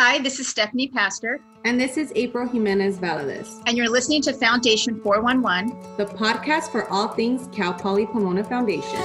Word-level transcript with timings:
Hi, 0.00 0.20
this 0.20 0.38
is 0.38 0.46
Stephanie 0.46 0.86
Pastor. 0.86 1.40
And 1.64 1.80
this 1.80 1.96
is 1.96 2.12
April 2.14 2.46
Jimenez 2.46 2.98
Valadez. 2.98 3.60
And 3.66 3.76
you're 3.76 3.88
listening 3.88 4.22
to 4.22 4.32
Foundation 4.32 5.00
411, 5.00 5.96
the 5.96 6.06
podcast 6.06 6.70
for 6.70 6.88
all 6.88 7.08
things 7.08 7.48
Cal 7.48 7.74
Poly 7.74 8.06
Pomona 8.06 8.44
Foundation. 8.44 9.00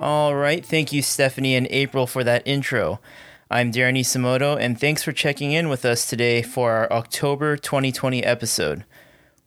All 0.00 0.34
right, 0.34 0.64
thank 0.64 0.90
you, 0.90 1.02
Stephanie 1.02 1.54
and 1.54 1.66
April, 1.68 2.06
for 2.06 2.24
that 2.24 2.42
intro. 2.46 2.98
I'm 3.50 3.70
Darren 3.70 4.00
Isamoto, 4.00 4.58
and 4.58 4.80
thanks 4.80 5.02
for 5.02 5.12
checking 5.12 5.52
in 5.52 5.68
with 5.68 5.84
us 5.84 6.06
today 6.06 6.40
for 6.40 6.72
our 6.72 6.90
October 6.90 7.58
2020 7.58 8.24
episode. 8.24 8.86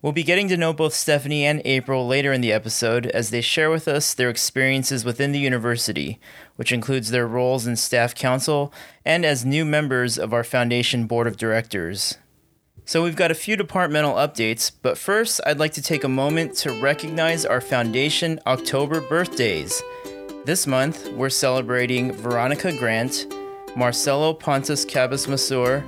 We'll 0.00 0.12
be 0.12 0.22
getting 0.22 0.46
to 0.48 0.56
know 0.56 0.72
both 0.72 0.94
Stephanie 0.94 1.44
and 1.44 1.60
April 1.64 2.06
later 2.06 2.32
in 2.32 2.40
the 2.40 2.52
episode 2.52 3.06
as 3.06 3.30
they 3.30 3.40
share 3.40 3.68
with 3.68 3.88
us 3.88 4.14
their 4.14 4.30
experiences 4.30 5.04
within 5.04 5.32
the 5.32 5.40
university, 5.40 6.20
which 6.54 6.70
includes 6.70 7.10
their 7.10 7.26
roles 7.26 7.66
in 7.66 7.74
staff 7.74 8.14
council 8.14 8.72
and 9.04 9.24
as 9.24 9.44
new 9.44 9.64
members 9.64 10.16
of 10.16 10.32
our 10.32 10.44
foundation 10.44 11.06
board 11.08 11.26
of 11.26 11.36
directors. 11.36 12.16
So, 12.84 13.02
we've 13.02 13.16
got 13.16 13.32
a 13.32 13.34
few 13.34 13.56
departmental 13.56 14.14
updates, 14.14 14.70
but 14.82 14.96
first, 14.96 15.40
I'd 15.44 15.58
like 15.58 15.72
to 15.72 15.82
take 15.82 16.04
a 16.04 16.08
moment 16.08 16.54
to 16.58 16.80
recognize 16.80 17.44
our 17.44 17.60
foundation 17.60 18.38
October 18.46 19.00
birthdays. 19.00 19.82
This 20.44 20.64
month, 20.64 21.10
we're 21.12 21.28
celebrating 21.28 22.12
Veronica 22.12 22.70
Grant, 22.78 23.26
Marcelo 23.76 24.32
Pontus 24.32 24.84
Cabas 24.84 25.26
Masur, 25.26 25.82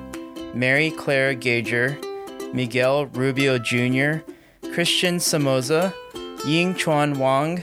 Mary 0.53 0.91
Claire 0.91 1.35
Gager, 1.35 1.97
Miguel 2.53 3.07
Rubio 3.07 3.59
Jr., 3.59 4.23
Christian 4.73 5.17
Samoza, 5.17 5.93
Ying 6.45 6.75
Chuan 6.75 7.19
Wang, 7.19 7.63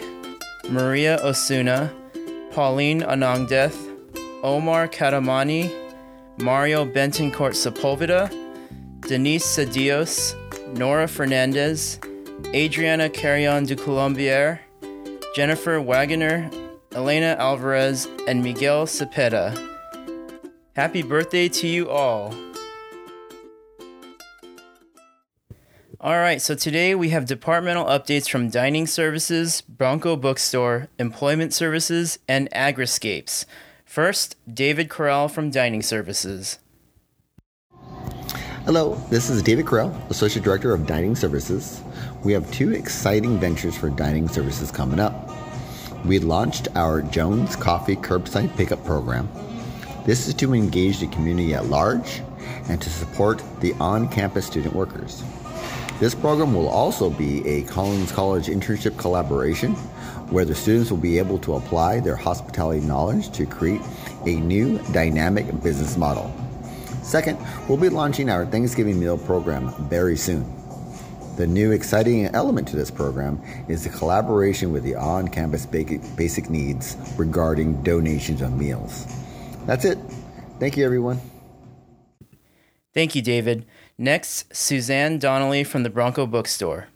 Maria 0.69 1.19
Osuna, 1.23 1.93
Pauline 2.51 3.01
Anangdeth, 3.01 3.75
Omar 4.43 4.87
Katamani, 4.87 5.71
Mario 6.37 6.85
Bentoncourt 6.85 7.53
Sepulveda, 7.53 8.29
Denise 9.01 9.45
Sadios, 9.45 10.35
Nora 10.77 11.07
Fernandez, 11.07 11.99
Adriana 12.53 13.09
Carrion 13.09 13.65
du 13.65 13.75
Colombier, 13.75 14.59
Jennifer 15.35 15.79
Wagoner, 15.81 16.49
Elena 16.93 17.35
Alvarez, 17.39 18.07
and 18.27 18.43
Miguel 18.43 18.85
Cepeda. 18.85 19.55
Happy 20.75 21.01
birthday 21.01 21.49
to 21.49 21.67
you 21.67 21.89
all! 21.89 22.33
All 25.99 26.19
right, 26.19 26.39
so 26.39 26.53
today 26.53 26.93
we 26.93 27.09
have 27.09 27.25
departmental 27.25 27.85
updates 27.85 28.29
from 28.29 28.51
Dining 28.51 28.85
Services, 28.85 29.61
Bronco 29.61 30.15
Bookstore, 30.15 30.89
Employment 30.99 31.55
Services, 31.55 32.19
and 32.27 32.51
Agriscapes. 32.51 33.45
First, 33.83 34.35
David 34.47 34.91
Corral 34.91 35.27
from 35.27 35.49
Dining 35.49 35.81
Services. 35.81 36.59
Hello, 38.65 38.93
this 39.09 39.31
is 39.31 39.41
David 39.41 39.65
Corral, 39.65 39.89
Associate 40.11 40.43
Director 40.43 40.71
of 40.71 40.85
Dining 40.85 41.15
Services. 41.15 41.81
We 42.23 42.31
have 42.31 42.51
two 42.51 42.73
exciting 42.73 43.39
ventures 43.39 43.75
for 43.75 43.89
Dining 43.89 44.27
Services 44.27 44.69
coming 44.69 44.99
up. 44.99 45.31
We 46.05 46.19
launched 46.19 46.67
our 46.75 47.01
Jones 47.01 47.55
Coffee 47.55 47.95
Curbside 47.95 48.55
Pickup 48.55 48.85
Program. 48.85 49.27
This 50.05 50.27
is 50.27 50.35
to 50.35 50.53
engage 50.53 50.99
the 50.99 51.07
community 51.07 51.55
at 51.55 51.65
large 51.65 52.21
and 52.69 52.79
to 52.83 52.89
support 52.91 53.41
the 53.61 53.73
on 53.79 54.07
campus 54.09 54.45
student 54.45 54.75
workers. 54.75 55.23
This 55.99 56.13
program 56.13 56.53
will 56.53 56.67
also 56.67 57.09
be 57.09 57.47
a 57.47 57.63
Collins 57.63 58.11
College 58.11 58.47
internship 58.47 58.99
collaboration 58.99 59.73
where 60.29 60.45
the 60.45 60.53
students 60.53 60.91
will 60.91 60.99
be 60.99 61.17
able 61.17 61.39
to 61.39 61.55
apply 61.55 62.01
their 62.01 62.15
hospitality 62.15 62.85
knowledge 62.85 63.31
to 63.31 63.47
create 63.47 63.81
a 64.27 64.35
new 64.35 64.77
dynamic 64.91 65.47
business 65.63 65.97
model. 65.97 66.31
Second, 67.01 67.39
we'll 67.67 67.79
be 67.79 67.89
launching 67.89 68.29
our 68.29 68.45
Thanksgiving 68.45 68.99
meal 68.99 69.17
program 69.17 69.73
very 69.89 70.17
soon. 70.17 70.45
The 71.35 71.47
new 71.47 71.71
exciting 71.71 72.25
element 72.27 72.67
to 72.67 72.75
this 72.75 72.91
program 72.91 73.41
is 73.67 73.83
the 73.83 73.89
collaboration 73.89 74.71
with 74.71 74.83
the 74.83 74.95
on 74.95 75.27
campus 75.27 75.65
basic 75.65 76.49
needs 76.49 76.95
regarding 77.17 77.81
donations 77.81 78.41
of 78.41 78.53
meals. 78.53 79.07
That's 79.65 79.85
it. 79.85 79.97
Thank 80.59 80.77
you, 80.77 80.85
everyone. 80.85 81.19
Thank 82.93 83.15
you, 83.15 83.21
David. 83.21 83.65
Next, 83.99 84.55
Suzanne 84.55 85.17
Donnelly 85.17 85.63
from 85.63 85.81
the 85.81 85.89
Bronco 85.89 86.27
Bookstore. 86.27 86.87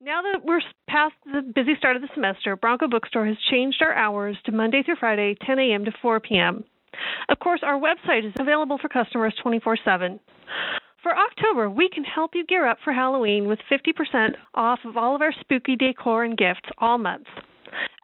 Now 0.00 0.22
that 0.22 0.44
we're 0.44 0.60
past 0.88 1.14
the 1.24 1.42
busy 1.42 1.74
start 1.76 1.96
of 1.96 2.02
the 2.02 2.08
semester, 2.14 2.54
Bronco 2.54 2.86
Bookstore 2.86 3.26
has 3.26 3.36
changed 3.50 3.82
our 3.82 3.92
hours 3.92 4.36
to 4.44 4.52
Monday 4.52 4.84
through 4.84 4.96
Friday, 5.00 5.36
10 5.44 5.58
a.m. 5.58 5.84
to 5.84 5.90
4 6.00 6.20
p.m. 6.20 6.62
Of 7.28 7.40
course, 7.40 7.60
our 7.64 7.80
website 7.80 8.24
is 8.24 8.32
available 8.38 8.78
for 8.78 8.88
customers 8.88 9.34
24 9.42 9.78
7. 9.84 10.20
For 11.02 11.12
October, 11.16 11.68
we 11.68 11.88
can 11.88 12.04
help 12.04 12.32
you 12.34 12.46
gear 12.46 12.68
up 12.68 12.78
for 12.84 12.92
Halloween 12.92 13.48
with 13.48 13.58
50% 13.68 14.36
off 14.54 14.78
of 14.84 14.96
all 14.96 15.16
of 15.16 15.22
our 15.22 15.32
spooky 15.40 15.74
decor 15.74 16.22
and 16.22 16.38
gifts 16.38 16.68
all 16.78 16.98
month. 16.98 17.26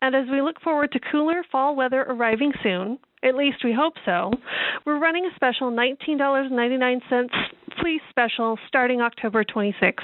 And 0.01 0.17
as 0.17 0.27
we 0.29 0.43
look 0.43 0.61
forward 0.61 0.91
to 0.93 1.01
cooler 1.13 1.45
fall 1.53 1.77
weather 1.77 2.03
arriving 2.03 2.53
soon, 2.65 2.99
at 3.23 3.37
least 3.37 3.59
we 3.65 3.73
hope 3.73 3.95
so, 4.05 4.33
we're 4.85 4.99
running 4.99 5.25
a 5.25 5.35
special 5.37 5.71
$19.99 5.71 7.29
fleece 7.83 8.01
special 8.11 8.57
starting 8.69 9.01
October 9.01 9.45
26th. 9.45 9.95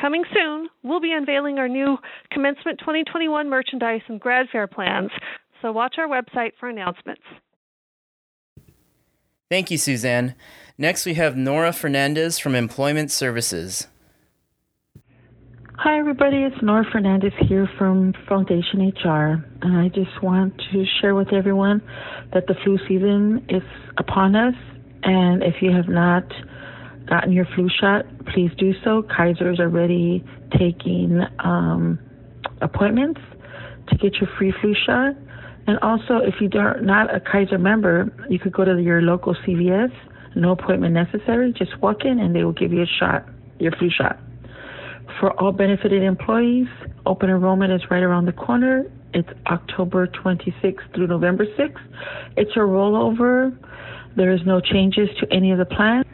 Coming 0.00 0.22
soon, 0.32 0.68
we'll 0.84 1.00
be 1.00 1.12
unveiling 1.12 1.58
our 1.58 1.68
new 1.68 1.96
Commencement 2.30 2.78
2021 2.78 3.50
merchandise 3.50 4.02
and 4.08 4.20
grad 4.20 4.46
fair 4.52 4.66
plans, 4.66 5.10
so 5.60 5.72
watch 5.72 5.96
our 5.98 6.06
website 6.06 6.52
for 6.60 6.68
announcements. 6.68 7.22
Thank 9.50 9.70
you, 9.70 9.78
Suzanne. 9.78 10.34
Next, 10.78 11.06
we 11.06 11.14
have 11.14 11.36
Nora 11.36 11.72
Fernandez 11.72 12.38
from 12.38 12.54
Employment 12.54 13.10
Services. 13.10 13.88
Hi, 15.78 15.98
everybody. 15.98 16.38
It's 16.38 16.56
Nora 16.62 16.84
Fernandez 16.90 17.32
here 17.48 17.68
from 17.78 18.14
Foundation 18.28 18.92
HR. 19.04 19.44
And 19.62 19.76
I 19.76 19.88
just 19.88 20.22
want 20.22 20.54
to 20.72 20.84
share 21.00 21.14
with 21.14 21.32
everyone 21.32 21.82
that 22.32 22.46
the 22.46 22.54
flu 22.64 22.78
season 22.88 23.44
is 23.48 23.62
upon 23.98 24.36
us. 24.36 24.54
And 25.02 25.42
if 25.42 25.56
you 25.60 25.70
have 25.70 25.88
not 25.88 26.24
gotten 27.08 27.32
your 27.32 27.46
flu 27.54 27.68
shot, 27.80 28.04
please 28.32 28.50
do 28.58 28.72
so. 28.84 29.02
Kaiser 29.02 29.52
is 29.52 29.60
already 29.60 30.24
taking 30.58 31.20
um, 31.38 31.98
appointments 32.60 33.20
to 33.88 33.96
get 33.96 34.14
your 34.14 34.28
free 34.38 34.52
flu 34.60 34.74
shot. 34.86 35.14
And 35.66 35.78
also, 35.80 36.18
if 36.18 36.34
you're 36.40 36.80
not 36.80 37.14
a 37.14 37.20
Kaiser 37.20 37.58
member, 37.58 38.12
you 38.28 38.38
could 38.38 38.52
go 38.52 38.64
to 38.64 38.80
your 38.80 39.02
local 39.02 39.34
CVS. 39.46 39.92
No 40.36 40.52
appointment 40.52 40.94
necessary. 40.94 41.52
Just 41.56 41.78
walk 41.80 42.04
in 42.04 42.20
and 42.20 42.34
they 42.34 42.44
will 42.44 42.52
give 42.52 42.72
you 42.72 42.82
a 42.82 42.86
shot, 42.98 43.26
your 43.58 43.72
flu 43.72 43.88
shot. 43.90 44.18
For 45.18 45.32
all 45.40 45.52
benefited 45.52 46.02
employees, 46.02 46.66
open 47.06 47.30
enrollment 47.30 47.72
is 47.72 47.80
right 47.90 48.02
around 48.02 48.26
the 48.26 48.32
corner. 48.32 48.84
It's 49.14 49.28
October 49.46 50.06
26th 50.08 50.94
through 50.94 51.06
November 51.06 51.46
6th. 51.46 51.80
It's 52.36 52.50
a 52.54 52.60
rollover. 52.60 53.56
There 54.16 54.30
is 54.30 54.40
no 54.44 54.60
changes 54.60 55.08
to 55.20 55.32
any 55.32 55.52
of 55.52 55.58
the 55.58 55.64
plans. 55.64 56.04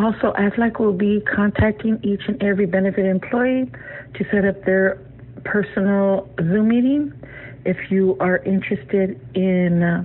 Also, 0.00 0.32
AFLAC 0.38 0.80
will 0.80 0.94
be 0.94 1.20
contacting 1.20 2.00
each 2.02 2.22
and 2.26 2.42
every 2.42 2.64
benefit 2.64 3.04
employee 3.04 3.70
to 4.14 4.24
set 4.32 4.46
up 4.46 4.64
their 4.64 4.98
personal 5.44 6.26
Zoom 6.38 6.68
meeting. 6.68 7.12
If 7.66 7.76
you 7.90 8.16
are 8.18 8.38
interested 8.38 9.20
in 9.34 9.82
uh, 9.82 10.04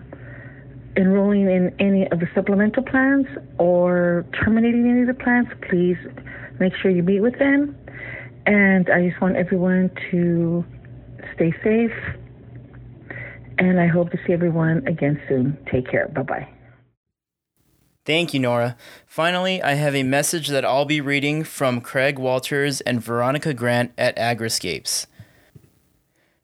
enrolling 0.97 1.50
in 1.50 1.73
any 1.79 2.11
of 2.11 2.19
the 2.19 2.28
supplemental 2.35 2.83
plans 2.83 3.25
or 3.57 4.25
terminating 4.44 4.89
any 4.89 5.01
of 5.01 5.07
the 5.07 5.23
plans, 5.23 5.47
please 5.69 5.97
make 6.59 6.73
sure 6.75 6.91
you 6.91 7.01
meet 7.01 7.22
with 7.22 7.39
them. 7.39 7.73
And 8.45 8.89
I 8.89 9.07
just 9.07 9.22
want 9.22 9.38
everyone 9.38 9.91
to 10.12 10.65
stay 11.36 11.53
safe. 11.63 11.95
And 13.59 13.80
I 13.80 13.88
hope 13.88 14.12
to 14.12 14.18
see 14.27 14.33
everyone 14.33 14.86
again 14.88 15.21
soon. 15.30 15.57
Take 15.71 15.89
care. 15.89 16.09
Bye 16.09 16.24
bye. 16.24 16.55
Thank 18.06 18.36
you, 18.36 18.40
Nora. 18.40 18.78
Finally, 19.07 19.63
I 19.63 19.74
have 19.74 19.96
a 19.96 20.04
message 20.04 20.50
that 20.50 20.63
I'll 20.63 20.86
be 20.86 21.02
reading 21.02 21.44
from 21.44 21.81
Craig 21.81 22.19
Walters 22.19 22.80
and 22.81 23.02
Veronica 23.02 23.52
Grant 23.52 23.94
at 23.98 24.16
Agriscapes. 24.16 25.07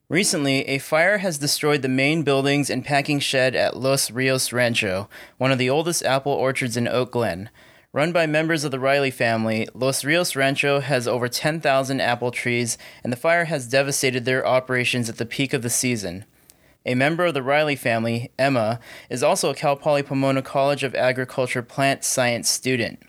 Recently, 0.08 0.66
a 0.68 0.78
fire 0.78 1.18
has 1.18 1.38
destroyed 1.38 1.82
the 1.82 1.88
main 1.88 2.24
buildings 2.24 2.68
and 2.68 2.84
packing 2.84 3.20
shed 3.20 3.54
at 3.54 3.76
Los 3.76 4.10
Rios 4.10 4.52
Rancho, 4.52 5.08
one 5.38 5.52
of 5.52 5.58
the 5.58 5.70
oldest 5.70 6.04
apple 6.04 6.32
orchards 6.32 6.76
in 6.76 6.88
Oak 6.88 7.12
Glen. 7.12 7.48
Run 7.92 8.10
by 8.10 8.26
members 8.26 8.64
of 8.64 8.72
the 8.72 8.80
Riley 8.80 9.12
family, 9.12 9.68
Los 9.72 10.04
Rios 10.04 10.34
Rancho 10.34 10.80
has 10.80 11.06
over 11.06 11.28
10,000 11.28 12.00
apple 12.00 12.32
trees, 12.32 12.76
and 13.04 13.12
the 13.12 13.16
fire 13.16 13.44
has 13.44 13.68
devastated 13.68 14.24
their 14.24 14.44
operations 14.44 15.08
at 15.08 15.18
the 15.18 15.26
peak 15.26 15.52
of 15.52 15.62
the 15.62 15.70
season. 15.70 16.24
A 16.84 16.94
member 16.94 17.26
of 17.26 17.34
the 17.34 17.42
Riley 17.42 17.76
family, 17.76 18.32
Emma, 18.38 18.80
is 19.08 19.22
also 19.22 19.50
a 19.50 19.54
Cal 19.54 19.76
Poly 19.76 20.02
Pomona 20.02 20.42
College 20.42 20.82
of 20.82 20.94
Agriculture 20.94 21.62
plant 21.62 22.02
science 22.02 22.48
student. 22.48 23.00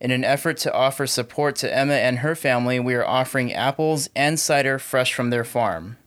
In 0.00 0.10
an 0.10 0.24
effort 0.24 0.56
to 0.58 0.72
offer 0.72 1.06
support 1.06 1.54
to 1.56 1.74
Emma 1.74 1.94
and 1.94 2.18
her 2.18 2.34
family, 2.34 2.80
we 2.80 2.94
are 2.94 3.06
offering 3.06 3.52
apples 3.52 4.08
and 4.16 4.40
cider 4.40 4.78
fresh 4.78 5.12
from 5.14 5.30
their 5.30 5.44
farm. 5.44 5.98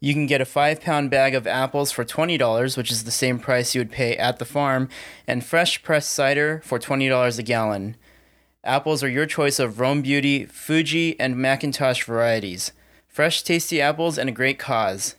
You 0.00 0.12
can 0.12 0.26
get 0.26 0.40
a 0.40 0.44
five 0.44 0.80
pound 0.80 1.10
bag 1.10 1.34
of 1.34 1.46
apples 1.46 1.90
for 1.90 2.04
$20, 2.04 2.76
which 2.76 2.90
is 2.90 3.04
the 3.04 3.10
same 3.10 3.38
price 3.38 3.74
you 3.74 3.80
would 3.80 3.90
pay 3.90 4.16
at 4.16 4.38
the 4.38 4.44
farm, 4.44 4.88
and 5.26 5.44
fresh 5.44 5.82
pressed 5.82 6.10
cider 6.10 6.60
for 6.64 6.78
$20 6.78 7.38
a 7.38 7.42
gallon. 7.42 7.96
Apples 8.64 9.02
are 9.02 9.08
your 9.08 9.26
choice 9.26 9.58
of 9.58 9.80
Rome 9.80 10.02
Beauty, 10.02 10.44
Fuji, 10.44 11.18
and 11.18 11.36
McIntosh 11.36 12.04
varieties. 12.04 12.72
Fresh, 13.06 13.42
tasty 13.42 13.80
apples 13.80 14.18
and 14.18 14.28
a 14.28 14.32
great 14.32 14.58
cause. 14.58 15.14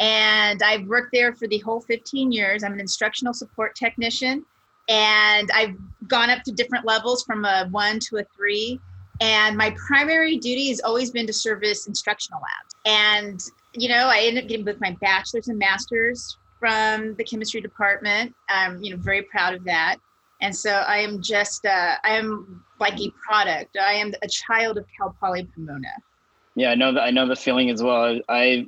And 0.00 0.62
I've 0.62 0.86
worked 0.88 1.10
there 1.12 1.32
for 1.32 1.46
the 1.46 1.58
whole 1.58 1.80
15 1.80 2.32
years. 2.32 2.64
I'm 2.64 2.72
an 2.72 2.80
instructional 2.80 3.32
support 3.32 3.76
technician, 3.76 4.44
and 4.88 5.48
I've 5.54 5.76
gone 6.08 6.28
up 6.28 6.42
to 6.44 6.52
different 6.52 6.84
levels 6.84 7.22
from 7.22 7.44
a 7.44 7.68
one 7.70 8.00
to 8.08 8.16
a 8.16 8.24
three. 8.36 8.80
And 9.20 9.56
my 9.56 9.76
primary 9.86 10.38
duty 10.38 10.70
has 10.70 10.80
always 10.80 11.12
been 11.12 11.28
to 11.28 11.32
service 11.32 11.86
instructional 11.86 12.40
labs. 12.40 12.74
And, 12.84 13.40
you 13.74 13.88
know, 13.88 14.08
I 14.08 14.22
ended 14.22 14.42
up 14.42 14.48
getting 14.48 14.64
both 14.64 14.80
my 14.80 14.96
bachelor's 15.00 15.46
and 15.46 15.58
master's 15.58 16.36
from 16.58 17.14
the 17.14 17.22
chemistry 17.22 17.60
department. 17.60 18.34
I'm, 18.48 18.82
you 18.82 18.90
know, 18.90 19.00
very 19.00 19.22
proud 19.22 19.54
of 19.54 19.62
that. 19.64 19.98
And 20.42 20.54
so 20.54 20.70
I 20.70 20.98
am 20.98 21.22
just, 21.22 21.64
uh, 21.64 21.94
I 22.02 22.16
am 22.16 22.64
like 22.80 23.00
a 23.00 23.10
product. 23.24 23.76
I 23.78 23.92
am 23.92 24.12
a 24.22 24.28
child 24.28 24.76
of 24.76 24.84
Cal 24.94 25.16
Poly 25.20 25.48
Pomona. 25.54 25.94
Yeah, 26.56 26.70
I 26.70 26.74
know 26.74 26.92
that. 26.92 27.02
I 27.02 27.10
know 27.10 27.26
the 27.26 27.36
feeling 27.36 27.70
as 27.70 27.82
well. 27.82 28.20
I 28.28 28.66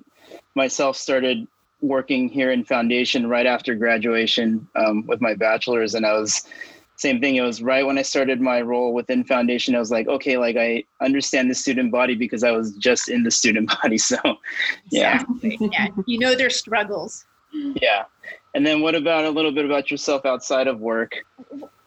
myself 0.54 0.96
started 0.96 1.46
working 1.82 2.28
here 2.28 2.52
in 2.52 2.64
foundation 2.64 3.28
right 3.28 3.44
after 3.44 3.74
graduation 3.74 4.66
um, 4.76 5.04
with 5.06 5.20
my 5.20 5.34
bachelor's, 5.34 5.94
and 5.94 6.06
I 6.06 6.12
was 6.12 6.46
same 6.96 7.20
thing. 7.20 7.36
It 7.36 7.42
was 7.42 7.60
right 7.60 7.84
when 7.84 7.98
I 7.98 8.02
started 8.02 8.40
my 8.40 8.62
role 8.62 8.94
within 8.94 9.24
foundation. 9.24 9.74
I 9.74 9.80
was 9.80 9.90
like, 9.90 10.06
okay, 10.06 10.38
like 10.38 10.56
I 10.56 10.84
understand 11.02 11.50
the 11.50 11.54
student 11.54 11.90
body 11.90 12.14
because 12.14 12.44
I 12.44 12.52
was 12.52 12.72
just 12.76 13.08
in 13.08 13.24
the 13.24 13.32
student 13.32 13.68
body. 13.82 13.98
So, 13.98 14.16
yeah, 14.90 15.24
exactly. 15.42 15.70
yeah, 15.72 15.88
you 16.06 16.20
know 16.20 16.36
their 16.36 16.50
struggles. 16.50 17.26
Yeah, 17.52 18.04
and 18.54 18.64
then 18.64 18.80
what 18.80 18.94
about 18.94 19.24
a 19.24 19.30
little 19.30 19.52
bit 19.52 19.64
about 19.64 19.90
yourself 19.90 20.24
outside 20.24 20.68
of 20.68 20.80
work? 20.80 21.12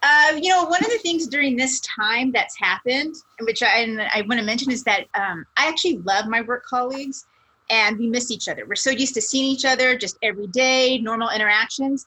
Uh, 0.04 0.40
you 0.40 0.50
know, 0.50 0.64
one 0.66 0.84
of 0.84 0.92
the 0.92 1.00
things 1.02 1.28
during 1.28 1.56
this 1.56 1.82
time 1.82 2.32
that's 2.32 2.58
happened, 2.60 3.16
which 3.42 3.64
I, 3.64 3.86
I 4.14 4.22
want 4.22 4.40
to 4.40 4.46
mention, 4.46 4.72
is 4.72 4.84
that 4.84 5.06
um, 5.16 5.46
I 5.58 5.68
actually 5.68 5.98
love 6.00 6.28
my 6.28 6.42
work 6.42 6.66
colleagues 6.66 7.26
and 7.70 7.98
we 7.98 8.08
miss 8.08 8.32
each 8.32 8.48
other. 8.48 8.66
We're 8.66 8.76
so 8.76 8.92
used 8.92 9.14
to 9.16 9.22
seeing 9.22 9.46
each 9.46 9.66
other 9.66 9.98
just 9.98 10.18
every 10.22 10.48
day, 10.48 11.00
normal 11.00 11.30
interactions. 11.30 12.06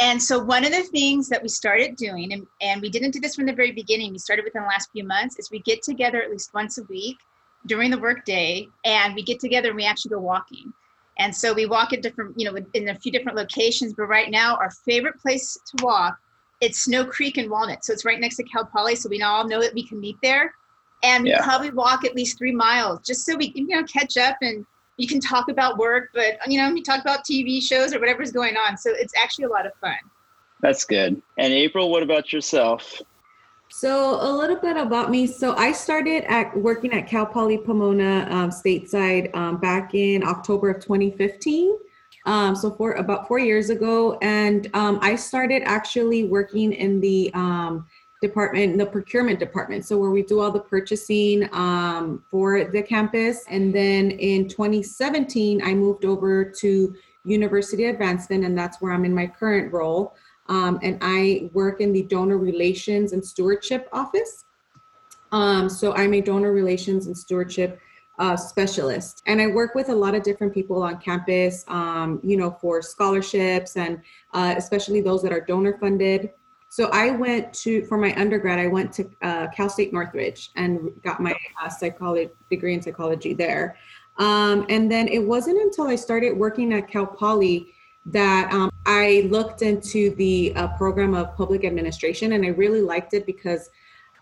And 0.00 0.20
so, 0.22 0.42
one 0.42 0.64
of 0.64 0.72
the 0.72 0.82
things 0.82 1.28
that 1.28 1.42
we 1.42 1.48
started 1.48 1.96
doing, 1.96 2.32
and, 2.32 2.46
and 2.60 2.82
we 2.82 2.90
didn't 2.90 3.12
do 3.12 3.20
this 3.20 3.36
from 3.36 3.46
the 3.46 3.52
very 3.52 3.72
beginning, 3.72 4.12
we 4.12 4.18
started 4.18 4.44
within 4.44 4.62
the 4.62 4.68
last 4.68 4.90
few 4.92 5.04
months, 5.04 5.38
is 5.38 5.50
we 5.50 5.60
get 5.60 5.82
together 5.82 6.22
at 6.22 6.30
least 6.30 6.52
once 6.54 6.78
a 6.78 6.82
week 6.84 7.18
during 7.66 7.90
the 7.90 7.98
workday 7.98 8.66
and 8.84 9.14
we 9.14 9.22
get 9.22 9.38
together 9.38 9.68
and 9.68 9.76
we 9.76 9.84
actually 9.84 10.10
go 10.10 10.18
walking. 10.18 10.72
And 11.18 11.34
so 11.34 11.52
we 11.52 11.66
walk 11.66 11.92
at 11.92 12.02
different, 12.02 12.38
you 12.38 12.50
know, 12.50 12.58
in 12.74 12.88
a 12.88 12.94
few 12.94 13.12
different 13.12 13.36
locations. 13.36 13.92
But 13.92 14.04
right 14.04 14.30
now, 14.30 14.56
our 14.56 14.70
favorite 14.70 15.18
place 15.20 15.56
to 15.76 15.84
walk 15.84 16.18
it's 16.62 16.82
Snow 16.82 17.04
Creek 17.04 17.38
and 17.38 17.50
Walnut. 17.50 17.84
So 17.84 17.92
it's 17.92 18.04
right 18.04 18.20
next 18.20 18.36
to 18.36 18.44
Cal 18.44 18.64
Poly. 18.64 18.94
So 18.94 19.08
we 19.08 19.20
all 19.20 19.46
know 19.46 19.60
that 19.60 19.74
we 19.74 19.86
can 19.86 20.00
meet 20.00 20.16
there. 20.22 20.54
And 21.02 21.26
yeah. 21.26 21.40
we 21.40 21.42
probably 21.42 21.70
walk 21.70 22.04
at 22.04 22.14
least 22.14 22.38
three 22.38 22.54
miles 22.54 23.00
just 23.04 23.26
so 23.26 23.36
we 23.36 23.50
can, 23.50 23.68
you 23.68 23.76
know, 23.76 23.84
catch 23.84 24.16
up 24.16 24.36
and 24.40 24.64
you 24.96 25.08
can 25.08 25.18
talk 25.18 25.48
about 25.48 25.76
work, 25.76 26.10
but 26.14 26.38
you 26.46 26.58
know, 26.58 26.72
you 26.72 26.82
talk 26.82 27.00
about 27.00 27.24
TV 27.24 27.60
shows 27.60 27.92
or 27.92 27.98
whatever's 27.98 28.30
going 28.30 28.56
on. 28.56 28.78
So 28.78 28.92
it's 28.94 29.12
actually 29.20 29.46
a 29.46 29.48
lot 29.48 29.66
of 29.66 29.72
fun. 29.80 29.96
That's 30.60 30.84
good. 30.84 31.20
And 31.38 31.52
April, 31.52 31.90
what 31.90 32.04
about 32.04 32.32
yourself? 32.32 33.02
So 33.72 34.18
a 34.20 34.30
little 34.30 34.56
bit 34.56 34.76
about 34.76 35.10
me. 35.10 35.26
So 35.26 35.56
I 35.56 35.72
started 35.72 36.24
at 36.30 36.56
working 36.56 36.92
at 36.92 37.08
Cal 37.08 37.26
Poly 37.26 37.58
Pomona 37.58 38.26
um, 38.30 38.50
stateside 38.50 39.34
um, 39.34 39.56
back 39.56 39.94
in 39.94 40.22
October 40.22 40.70
of 40.70 40.82
2015 40.82 41.78
um, 42.26 42.54
so 42.54 42.70
for 42.70 42.92
about 42.92 43.26
four 43.26 43.38
years 43.38 43.70
ago, 43.70 44.18
and 44.22 44.68
um, 44.74 44.98
I 45.02 45.16
started 45.16 45.62
actually 45.64 46.24
working 46.24 46.72
in 46.72 47.00
the 47.00 47.30
um, 47.34 47.86
department, 48.20 48.78
the 48.78 48.86
procurement 48.86 49.40
department. 49.40 49.84
So 49.84 49.98
where 49.98 50.10
we 50.10 50.22
do 50.22 50.40
all 50.40 50.52
the 50.52 50.60
purchasing 50.60 51.48
um, 51.52 52.22
for 52.30 52.64
the 52.64 52.82
campus, 52.82 53.44
and 53.48 53.74
then 53.74 54.12
in 54.12 54.48
2017, 54.48 55.62
I 55.62 55.74
moved 55.74 56.04
over 56.04 56.44
to 56.44 56.94
University 57.24 57.86
Advancement, 57.86 58.44
and 58.44 58.56
that's 58.56 58.80
where 58.80 58.92
I'm 58.92 59.04
in 59.04 59.14
my 59.14 59.26
current 59.26 59.72
role. 59.72 60.14
Um, 60.52 60.78
and 60.82 60.98
I 61.00 61.48
work 61.54 61.80
in 61.80 61.94
the 61.94 62.02
donor 62.02 62.36
relations 62.36 63.14
and 63.14 63.24
stewardship 63.24 63.88
office. 63.90 64.44
Um, 65.32 65.70
so 65.70 65.94
I'm 65.94 66.12
a 66.12 66.20
donor 66.20 66.52
relations 66.52 67.06
and 67.06 67.16
stewardship 67.16 67.80
uh, 68.18 68.36
specialist. 68.36 69.22
And 69.26 69.40
I 69.40 69.46
work 69.46 69.74
with 69.74 69.88
a 69.88 69.94
lot 69.94 70.14
of 70.14 70.22
different 70.22 70.52
people 70.52 70.82
on 70.82 70.98
campus, 70.98 71.64
um, 71.68 72.20
you 72.22 72.36
know, 72.36 72.50
for 72.60 72.82
scholarships 72.82 73.78
and 73.78 74.02
uh, 74.34 74.52
especially 74.58 75.00
those 75.00 75.22
that 75.22 75.32
are 75.32 75.40
donor 75.40 75.78
funded. 75.78 76.28
So 76.68 76.90
I 76.92 77.12
went 77.12 77.54
to, 77.64 77.86
for 77.86 77.96
my 77.96 78.14
undergrad, 78.20 78.58
I 78.58 78.66
went 78.66 78.92
to 78.92 79.10
uh, 79.22 79.46
Cal 79.56 79.70
State 79.70 79.90
Northridge 79.90 80.50
and 80.56 80.90
got 81.02 81.18
my 81.18 81.34
uh, 81.62 81.70
psychology 81.70 82.30
degree 82.50 82.74
in 82.74 82.82
psychology 82.82 83.32
there. 83.32 83.78
Um, 84.18 84.66
and 84.68 84.92
then 84.92 85.08
it 85.08 85.20
wasn't 85.20 85.62
until 85.62 85.86
I 85.88 85.96
started 85.96 86.36
working 86.36 86.74
at 86.74 86.88
Cal 86.88 87.06
Poly 87.06 87.72
that 88.06 88.52
um, 88.52 88.70
I 88.86 89.28
looked 89.30 89.62
into 89.62 90.14
the 90.16 90.52
uh, 90.56 90.68
program 90.76 91.14
of 91.14 91.36
public 91.36 91.64
administration 91.64 92.32
and 92.32 92.44
I 92.44 92.48
really 92.48 92.80
liked 92.80 93.14
it 93.14 93.26
because 93.26 93.70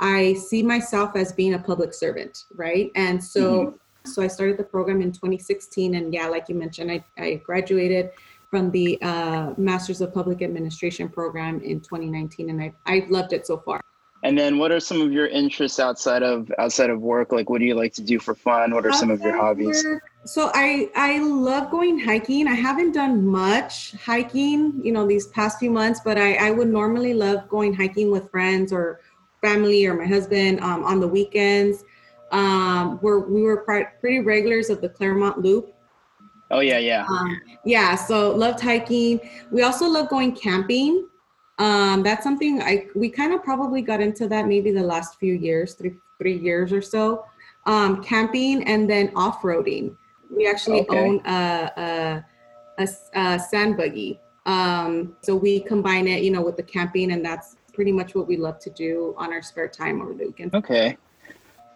I 0.01 0.35
see 0.35 0.63
myself 0.63 1.15
as 1.15 1.33
being 1.33 1.55
a 1.55 1.59
public 1.59 1.93
servant, 1.93 2.45
right? 2.55 2.91
And 2.95 3.23
so, 3.23 3.67
mm-hmm. 3.67 4.11
so 4.11 4.23
I 4.23 4.29
started 4.29 4.57
the 4.57 4.65
program 4.65 5.03
in 5.03 5.13
2016, 5.13 5.95
and 5.95 6.13
yeah, 6.13 6.27
like 6.27 6.49
you 6.49 6.55
mentioned, 6.55 6.91
I, 6.91 7.05
I 7.19 7.35
graduated 7.45 8.11
from 8.49 8.71
the 8.71 9.01
uh, 9.03 9.53
Masters 9.59 10.01
of 10.01 10.13
Public 10.13 10.43
Administration 10.43 11.09
program 11.09 11.61
in 11.61 11.81
2019, 11.81 12.51
and 12.51 12.63
I 12.63 12.73
I've 12.87 13.11
loved 13.11 13.35
it 13.35 13.47
so 13.47 13.59
far. 13.59 13.81
And 14.25 14.37
then, 14.39 14.59
what 14.59 14.73
are 14.73 14.81
some 14.81 15.01
of 15.01 15.13
your 15.13 15.27
interests 15.27 15.79
outside 15.79 16.23
of 16.23 16.51
outside 16.59 16.91
of 16.91 17.01
work? 17.01 17.31
Like, 17.31 17.49
what 17.49 17.61
do 17.61 17.67
you 17.67 17.75
like 17.75 17.93
to 17.95 18.03
do 18.03 18.19
for 18.19 18.35
fun? 18.35 18.75
What 18.75 18.87
are 18.87 18.93
some 18.93 19.11
of 19.11 19.21
your 19.21 19.37
hobbies? 19.37 19.85
Work, 19.85 20.03
so 20.25 20.51
I 20.55 20.91
I 20.95 21.19
love 21.19 21.71
going 21.71 21.99
hiking. 21.99 22.47
I 22.47 22.55
haven't 22.55 22.93
done 22.93 23.27
much 23.27 23.95
hiking, 24.05 24.81
you 24.85 24.93
know, 24.93 25.07
these 25.07 25.29
past 25.29 25.59
few 25.59 25.71
months, 25.71 26.01
but 26.05 26.19
I 26.19 26.35
I 26.49 26.51
would 26.51 26.69
normally 26.69 27.15
love 27.15 27.49
going 27.49 27.73
hiking 27.73 28.11
with 28.11 28.31
friends 28.31 28.73
or 28.73 29.01
family 29.41 29.87
or 29.87 29.95
my 29.95 30.07
husband 30.07 30.61
um, 30.61 30.85
on 30.85 31.01
the 31.01 31.09
weekends. 31.09 31.85
Um, 32.33 32.99
we're, 33.03 33.19
we 33.21 33.43
were 33.43 33.57
pretty 34.01 34.21
regulars 34.21 34.71
of 34.71 34.81
the 34.81 34.89
Claremont 34.89 35.39
Loop. 35.39 35.75
Oh 36.51 36.61
yeah, 36.61 36.79
yeah. 36.79 37.07
Um, 37.09 37.41
yeah, 37.65 37.95
so 37.95 38.35
loved 38.35 38.61
hiking. 38.61 39.21
We 39.51 39.63
also 39.63 39.87
love 39.89 40.09
going 40.09 40.35
camping. 40.35 41.09
Um, 41.59 42.03
that's 42.03 42.25
something 42.25 42.63
I 42.63 42.89
we 42.95 43.09
kind 43.09 43.33
of 43.33 43.43
probably 43.45 43.83
got 43.83 44.01
into 44.01 44.27
that 44.29 44.47
maybe 44.47 44.71
the 44.73 44.83
last 44.83 45.19
few 45.19 45.35
years, 45.35 45.75
three 45.75 45.95
three 46.19 46.37
years 46.37 46.73
or 46.73 46.83
so. 46.83 47.25
Um, 47.67 48.03
camping 48.03 48.65
and 48.65 48.89
then 48.89 49.13
off 49.15 49.43
roading. 49.43 49.97
We 50.35 50.49
actually 50.49 50.81
okay. 50.83 50.99
own 50.99 51.21
a, 51.27 52.25
a, 52.79 52.85
a, 52.85 52.89
a 53.15 53.39
sand 53.39 53.77
buggy. 53.77 54.21
Um, 54.47 55.17
so 55.23 55.37
we 55.37 55.61
combine 55.61 56.09
it, 56.09 56.23
you 56.23 56.31
know, 56.31 56.43
with 56.43 56.57
the 56.57 56.63
camping, 56.63 57.13
and 57.13 57.25
that's 57.25 57.57
pretty 57.73 57.93
much 57.93 58.15
what 58.15 58.27
we 58.27 58.37
love 58.37 58.59
to 58.61 58.71
do 58.71 59.15
on 59.17 59.33
our 59.33 59.43
spare 59.43 59.69
time 59.69 60.01
over 60.01 60.13
the 60.13 60.27
weekend. 60.27 60.55
Okay. 60.55 60.97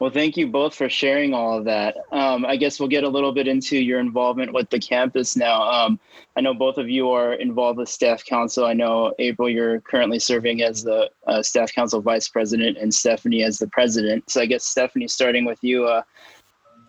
Well, 0.01 0.11
thank 0.11 0.37
you 0.37 0.49
both 0.49 0.75
for 0.75 0.89
sharing 0.89 1.33
all 1.33 1.57
of 1.57 1.65
that. 1.67 1.97
Um, 2.11 2.45
I 2.45 2.57
guess 2.57 2.81
we'll 2.81 2.89
get 2.89 3.05
a 3.05 3.09
little 3.09 3.33
bit 3.33 3.47
into 3.47 3.79
your 3.79 4.01
involvement 4.01 4.53
with 4.53 4.69
the 4.69 4.79
campus 4.79 5.37
now. 5.37 5.63
Um, 5.63 6.01
I 6.37 6.41
know 6.41 6.53
both 6.53 6.79
of 6.79 6.91
you 6.91 7.11
are 7.11 7.35
involved 7.35 7.79
with 7.79 7.89
staff 7.89 8.25
council. 8.25 8.67
I 8.67 8.73
know 8.73 9.15
April, 9.21 9.49
you're 9.49 9.81
currently 9.81 10.19
serving 10.19 10.63
as 10.63 10.83
the 10.83 11.11
uh, 11.29 11.43
staff 11.43 11.73
council 11.73 12.01
vice 12.01 12.29
president, 12.29 12.77
and 12.77 12.93
Stephanie 12.93 13.45
as 13.45 13.59
the 13.59 13.69
president. 13.69 14.29
So 14.29 14.41
I 14.41 14.47
guess 14.47 14.65
Stephanie, 14.65 15.09
starting 15.09 15.45
with 15.45 15.63
you. 15.63 15.87
Uh, 15.87 16.03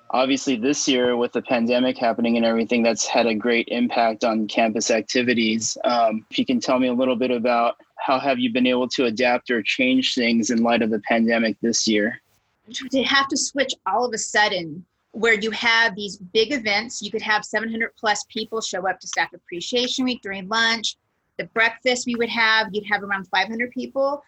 obviously, 0.09 0.55
this 0.55 0.87
year 0.87 1.17
with 1.17 1.31
the 1.33 1.41
pandemic 1.41 1.97
happening 1.97 2.37
and 2.37 2.45
everything, 2.45 2.83
that's 2.83 3.05
had 3.05 3.25
a 3.25 3.35
great 3.35 3.67
impact 3.69 4.23
on 4.23 4.47
campus 4.47 4.91
activities. 4.91 5.77
Um, 5.83 6.25
if 6.29 6.39
you 6.39 6.45
can 6.45 6.59
tell 6.59 6.79
me 6.79 6.87
a 6.87 6.93
little 6.93 7.15
bit 7.15 7.31
about 7.31 7.75
how 7.97 8.19
have 8.19 8.39
you 8.39 8.51
been 8.51 8.67
able 8.67 8.87
to 8.89 9.05
adapt 9.05 9.49
or 9.49 9.61
change 9.61 10.15
things 10.15 10.49
in 10.49 10.63
light 10.63 10.81
of 10.81 10.89
the 10.89 10.99
pandemic 10.99 11.57
this 11.61 11.87
year? 11.87 12.21
to 12.91 13.03
have 13.03 13.27
to 13.27 13.37
switch 13.37 13.73
all 13.85 14.05
of 14.05 14.13
a 14.13 14.17
sudden 14.17 14.85
where 15.11 15.33
you 15.33 15.51
have 15.51 15.95
these 15.95 16.17
big 16.17 16.51
events 16.51 17.01
you 17.01 17.11
could 17.11 17.21
have 17.21 17.45
700 17.45 17.91
plus 17.97 18.25
people 18.29 18.61
show 18.61 18.87
up 18.87 18.99
to 18.99 19.07
staff 19.07 19.33
appreciation 19.33 20.03
week 20.03 20.21
during 20.21 20.47
lunch 20.47 20.95
the 21.37 21.45
breakfast 21.45 22.05
we 22.05 22.15
would 22.15 22.29
have 22.29 22.67
you'd 22.71 22.85
have 22.89 23.03
around 23.03 23.27
500 23.27 23.71
people 23.71 24.21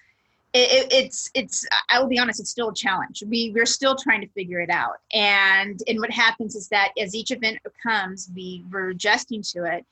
it, 0.53 0.87
it's 0.91 1.29
it's 1.33 1.65
i 1.89 1.99
will 1.99 2.07
be 2.07 2.19
honest 2.19 2.39
it's 2.39 2.49
still 2.49 2.69
a 2.69 2.73
challenge. 2.73 3.23
We 3.27 3.51
we're 3.53 3.65
still 3.65 3.95
trying 3.95 4.21
to 4.21 4.27
figure 4.27 4.59
it 4.59 4.69
out. 4.69 4.97
And 5.13 5.81
and 5.87 5.99
what 5.99 6.11
happens 6.11 6.55
is 6.55 6.67
that 6.69 6.91
as 6.99 7.15
each 7.15 7.31
event 7.31 7.59
comes 7.81 8.29
we 8.35 8.63
we're 8.71 8.89
adjusting 8.89 9.41
to 9.53 9.65
it. 9.65 9.85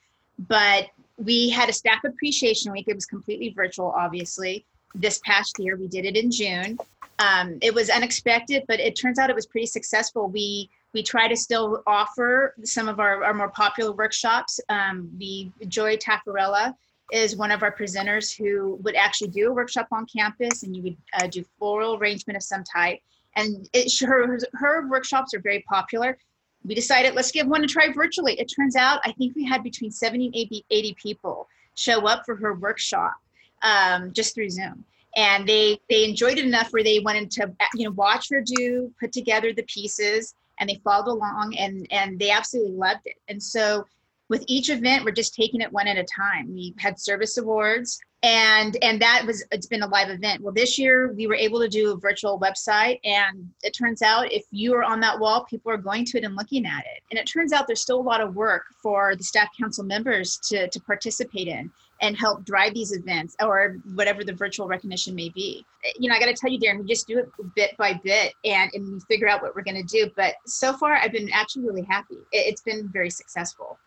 But 0.48 0.88
we 1.18 1.50
had 1.50 1.70
a 1.70 1.74
staff 1.74 2.04
appreciation 2.04 2.72
week. 2.72 2.88
It 2.88 2.96
was 2.96 3.06
completely 3.06 3.50
virtual 3.50 3.94
obviously. 3.96 4.66
This 4.94 5.20
past 5.26 5.60
year 5.60 5.76
we 5.76 5.88
did 5.88 6.06
it 6.06 6.16
in 6.16 6.32
june. 6.32 6.78
Um, 7.20 7.58
it 7.62 7.74
was 7.74 7.90
unexpected, 7.90 8.64
but 8.68 8.80
it 8.80 8.96
turns 8.96 9.20
out 9.20 9.30
it 9.30 9.36
was 9.36 9.46
pretty 9.46 9.68
successful. 9.68 10.28
We 10.28 10.70
we 10.94 11.04
try 11.04 11.28
to 11.28 11.36
still 11.36 11.84
offer 11.86 12.56
some 12.64 12.88
of 12.88 13.02
our, 13.02 13.22
our 13.24 13.34
more 13.34 13.50
popular 13.50 13.92
workshops. 13.92 14.62
Um, 14.70 15.10
the 15.18 15.52
Joy 15.68 15.98
Taffarella 15.98 16.74
is 17.12 17.36
one 17.36 17.52
of 17.52 17.64
our 17.64 17.76
presenters 17.76 18.36
who 18.36 18.76
would 18.84 18.96
actually 18.96 19.30
do 19.30 19.50
a 19.50 19.54
workshop 19.54 19.88
on 19.92 20.06
campus, 20.06 20.64
and 20.64 20.76
you 20.76 20.84
would 20.84 20.98
uh, 21.14 21.28
do 21.28 21.44
floral 21.58 21.98
arrangement 21.98 22.38
of 22.38 22.44
some 22.44 22.64
type. 22.64 23.00
And 23.36 23.70
it, 23.74 23.92
her 24.02 24.40
her 24.54 24.88
workshops 24.88 25.34
are 25.34 25.40
very 25.40 25.64
popular. 25.68 26.18
We 26.64 26.74
decided 26.74 27.14
let's 27.14 27.32
give 27.32 27.48
one 27.48 27.64
a 27.64 27.68
try 27.68 27.92
virtually. 27.92 28.40
It 28.40 28.52
turns 28.56 28.76
out 28.76 29.02
I 29.04 29.12
think 29.14 29.36
we 29.36 29.46
had 29.46 29.64
between 29.64 29.92
70 29.92 30.26
and 30.28 30.36
80, 30.36 30.66
80 30.72 30.96
people 31.02 31.48
show 31.76 32.08
up 32.08 32.24
for 32.26 32.36
her 32.38 32.56
workshop 32.56 33.16
um, 33.62 34.12
just 34.14 34.34
through 34.34 34.50
Zoom 34.50 34.86
and 35.16 35.48
they 35.48 35.80
they 35.90 36.04
enjoyed 36.04 36.38
it 36.38 36.46
enough 36.46 36.72
where 36.72 36.84
they 36.84 37.00
wanted 37.00 37.32
to 37.32 37.52
you 37.74 37.86
know 37.86 37.92
watch 37.92 38.28
her 38.30 38.42
do 38.42 38.92
put 39.00 39.12
together 39.12 39.54
the 39.54 39.64
pieces 39.64 40.36
and 40.60 40.70
they 40.70 40.80
followed 40.84 41.12
along 41.12 41.56
and 41.58 41.88
and 41.92 42.20
they 42.20 42.30
absolutely 42.30 42.74
loved 42.74 43.02
it 43.06 43.16
and 43.28 43.42
so 43.42 43.86
with 44.30 44.44
each 44.48 44.70
event 44.70 45.04
we're 45.04 45.12
just 45.12 45.36
taking 45.36 45.62
it 45.62 45.72
one 45.72 45.88
at 45.88 45.98
a 45.98 46.04
time 46.04 46.52
we 46.54 46.74
had 46.78 47.00
service 47.00 47.38
awards 47.38 48.00
and 48.24 48.78
and 48.82 49.02
that 49.02 49.24
was 49.26 49.46
it's 49.52 49.68
been 49.68 49.84
a 49.84 49.88
live 49.88 50.10
event 50.10 50.42
well 50.42 50.54
this 50.54 50.80
year 50.80 51.14
we 51.14 51.28
were 51.28 51.36
able 51.36 51.60
to 51.60 51.68
do 51.68 51.92
a 51.92 51.98
virtual 51.98 52.40
website 52.40 53.00
and 53.04 53.48
it 53.62 53.72
turns 53.72 54.02
out 54.02 54.32
if 54.32 54.44
you 54.52 54.74
are 54.74 54.84
on 54.84 55.00
that 55.00 55.20
wall 55.20 55.46
people 55.46 55.72
are 55.72 55.78
going 55.78 56.04
to 56.04 56.18
it 56.18 56.24
and 56.24 56.36
looking 56.36 56.66
at 56.66 56.84
it 56.86 57.04
and 57.12 57.20
it 57.20 57.26
turns 57.26 57.54
out 57.54 57.68
there's 57.68 57.82
still 57.82 58.00
a 58.00 58.02
lot 58.02 58.22
of 58.22 58.36
work 58.36 58.64
for 58.82 59.16
the 59.16 59.24
staff 59.24 59.50
council 59.60 59.84
members 59.84 60.38
to 60.38 60.68
to 60.70 60.80
participate 60.82 61.48
in 61.48 61.70
and 62.02 62.18
help 62.18 62.44
drive 62.44 62.74
these 62.74 62.92
events 62.92 63.36
or 63.42 63.78
whatever 63.94 64.24
the 64.24 64.34
virtual 64.34 64.68
recognition 64.68 65.16
may 65.16 65.30
be. 65.30 65.66
You 65.98 66.10
know, 66.10 66.16
I 66.16 66.20
got 66.20 66.26
to 66.26 66.34
tell 66.34 66.52
you, 66.52 66.60
Darren, 66.60 66.80
we 66.80 66.86
just 66.86 67.08
do 67.08 67.20
it 67.20 67.30
bit 67.56 67.76
by 67.78 68.00
bit 68.04 68.34
and, 68.44 68.70
and 68.74 68.94
we 68.94 69.00
figure 69.02 69.30
out 69.30 69.42
what 69.42 69.56
we're 69.56 69.64
going 69.64 69.82
to 69.82 69.84
do. 69.84 70.12
But 70.16 70.36
so 70.46 70.74
far, 70.74 70.96
I've 70.96 71.12
been 71.12 71.30
actually 71.32 71.66
really 71.66 71.84
happy. 71.84 72.18
It, 72.32 72.48
it's 72.48 72.62
been 72.62 72.90
very 72.92 73.10
successful. 73.10 73.78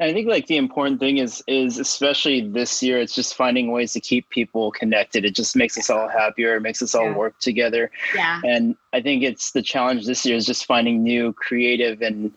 I 0.00 0.12
think 0.12 0.28
like 0.28 0.46
the 0.48 0.56
important 0.56 0.98
thing 0.98 1.18
is 1.18 1.42
is 1.46 1.78
especially 1.78 2.48
this 2.48 2.82
year, 2.82 2.98
it's 2.98 3.14
just 3.14 3.36
finding 3.36 3.70
ways 3.70 3.92
to 3.92 4.00
keep 4.00 4.28
people 4.28 4.72
connected. 4.72 5.24
It 5.24 5.34
just 5.36 5.54
makes 5.54 5.78
us 5.78 5.88
all 5.88 6.08
happier. 6.08 6.56
It 6.56 6.62
makes 6.62 6.82
us 6.82 6.94
all 6.94 7.04
yeah. 7.04 7.16
work 7.16 7.38
together. 7.38 7.90
Yeah. 8.14 8.40
And 8.44 8.76
I 8.92 9.00
think 9.00 9.22
it's 9.22 9.52
the 9.52 9.62
challenge 9.62 10.06
this 10.06 10.26
year 10.26 10.36
is 10.36 10.46
just 10.46 10.66
finding 10.66 11.02
new 11.02 11.32
creative 11.32 12.02
and 12.02 12.32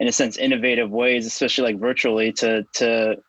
in 0.00 0.08
a 0.08 0.12
sense 0.12 0.36
innovative 0.36 0.90
ways, 0.90 1.24
especially 1.24 1.72
like 1.72 1.80
virtually 1.80 2.32
to 2.32 2.64
to 2.74 3.22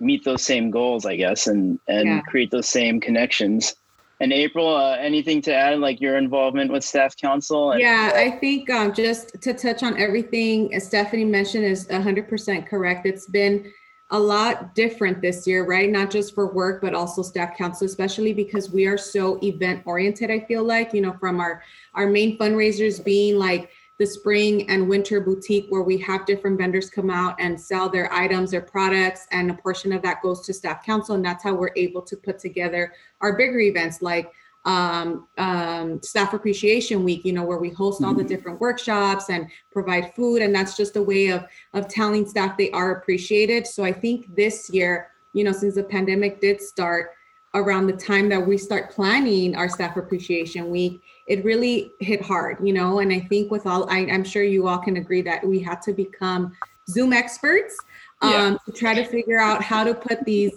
meet 0.00 0.24
those 0.24 0.42
same 0.42 0.70
goals, 0.70 1.06
I 1.06 1.14
guess, 1.14 1.46
and 1.46 1.78
and 1.86 2.08
yeah. 2.08 2.20
create 2.22 2.50
those 2.50 2.68
same 2.68 3.00
connections. 3.00 3.76
And 4.20 4.32
April, 4.32 4.74
uh, 4.74 4.96
anything 4.96 5.42
to 5.42 5.54
add, 5.54 5.78
like 5.78 6.00
your 6.00 6.16
involvement 6.16 6.72
with 6.72 6.82
staff 6.82 7.16
council? 7.16 7.72
And- 7.72 7.80
yeah, 7.80 8.12
I 8.14 8.30
think 8.30 8.70
um, 8.70 8.94
just 8.94 9.40
to 9.42 9.52
touch 9.52 9.82
on 9.82 9.98
everything 10.00 10.78
Stephanie 10.80 11.24
mentioned 11.24 11.64
is 11.64 11.86
100% 11.88 12.66
correct. 12.66 13.06
It's 13.06 13.26
been 13.26 13.70
a 14.10 14.18
lot 14.18 14.74
different 14.74 15.20
this 15.20 15.46
year, 15.46 15.66
right? 15.66 15.90
Not 15.90 16.10
just 16.10 16.34
for 16.34 16.52
work, 16.52 16.80
but 16.80 16.94
also 16.94 17.22
staff 17.22 17.56
council, 17.56 17.86
especially 17.86 18.32
because 18.32 18.70
we 18.70 18.86
are 18.86 18.96
so 18.96 19.38
event 19.42 19.82
oriented. 19.84 20.30
I 20.30 20.40
feel 20.40 20.62
like, 20.62 20.94
you 20.94 21.00
know, 21.00 21.14
from 21.18 21.40
our 21.40 21.62
our 21.94 22.06
main 22.06 22.38
fundraisers 22.38 23.04
being 23.04 23.36
like 23.36 23.70
the 23.98 24.06
spring 24.06 24.68
and 24.68 24.88
winter 24.88 25.20
boutique 25.20 25.66
where 25.70 25.82
we 25.82 25.96
have 25.98 26.26
different 26.26 26.58
vendors 26.58 26.90
come 26.90 27.08
out 27.08 27.34
and 27.38 27.58
sell 27.58 27.88
their 27.88 28.12
items, 28.12 28.50
their 28.50 28.60
products, 28.60 29.26
and 29.30 29.50
a 29.50 29.54
portion 29.54 29.92
of 29.92 30.02
that 30.02 30.20
goes 30.22 30.42
to 30.42 30.52
staff 30.52 30.84
council. 30.84 31.14
And 31.14 31.24
that's 31.24 31.42
how 31.42 31.54
we're 31.54 31.72
able 31.76 32.02
to 32.02 32.16
put 32.16 32.38
together 32.38 32.92
our 33.20 33.36
bigger 33.36 33.60
events 33.60 34.02
like 34.02 34.32
um, 34.66 35.28
um, 35.38 36.02
staff 36.02 36.34
appreciation 36.34 37.04
week, 37.04 37.24
you 37.24 37.32
know, 37.32 37.44
where 37.44 37.58
we 37.58 37.70
host 37.70 38.02
all 38.02 38.12
the 38.12 38.20
mm-hmm. 38.20 38.28
different 38.28 38.60
workshops 38.60 39.30
and 39.30 39.48
provide 39.70 40.12
food. 40.14 40.42
And 40.42 40.54
that's 40.54 40.76
just 40.76 40.96
a 40.96 41.02
way 41.02 41.28
of, 41.28 41.46
of 41.72 41.88
telling 41.88 42.26
staff 42.26 42.58
they 42.58 42.70
are 42.72 42.96
appreciated. 42.96 43.66
So 43.66 43.84
I 43.84 43.92
think 43.92 44.34
this 44.34 44.68
year, 44.68 45.12
you 45.34 45.44
know, 45.44 45.52
since 45.52 45.76
the 45.76 45.84
pandemic 45.84 46.40
did 46.40 46.60
start 46.60 47.12
around 47.56 47.86
the 47.86 47.92
time 47.92 48.28
that 48.28 48.46
we 48.46 48.58
start 48.58 48.90
planning 48.90 49.56
our 49.56 49.68
staff 49.68 49.96
appreciation 49.96 50.70
week, 50.70 51.02
it 51.26 51.44
really 51.44 51.92
hit 52.00 52.22
hard, 52.22 52.58
you 52.62 52.72
know. 52.72 53.00
And 53.00 53.12
I 53.12 53.20
think 53.20 53.50
with 53.50 53.66
all, 53.66 53.88
I, 53.90 54.00
am 54.00 54.24
sure 54.24 54.42
you 54.42 54.68
all 54.68 54.78
can 54.78 54.96
agree 54.96 55.22
that 55.22 55.46
we 55.46 55.58
had 55.60 55.82
to 55.82 55.92
become 55.92 56.52
Zoom 56.88 57.12
experts 57.12 57.76
um, 58.22 58.32
yeah. 58.32 58.56
to 58.66 58.72
try 58.72 58.94
to 58.94 59.04
figure 59.04 59.38
out 59.38 59.62
how 59.62 59.84
to 59.84 59.94
put 59.94 60.24
these 60.24 60.52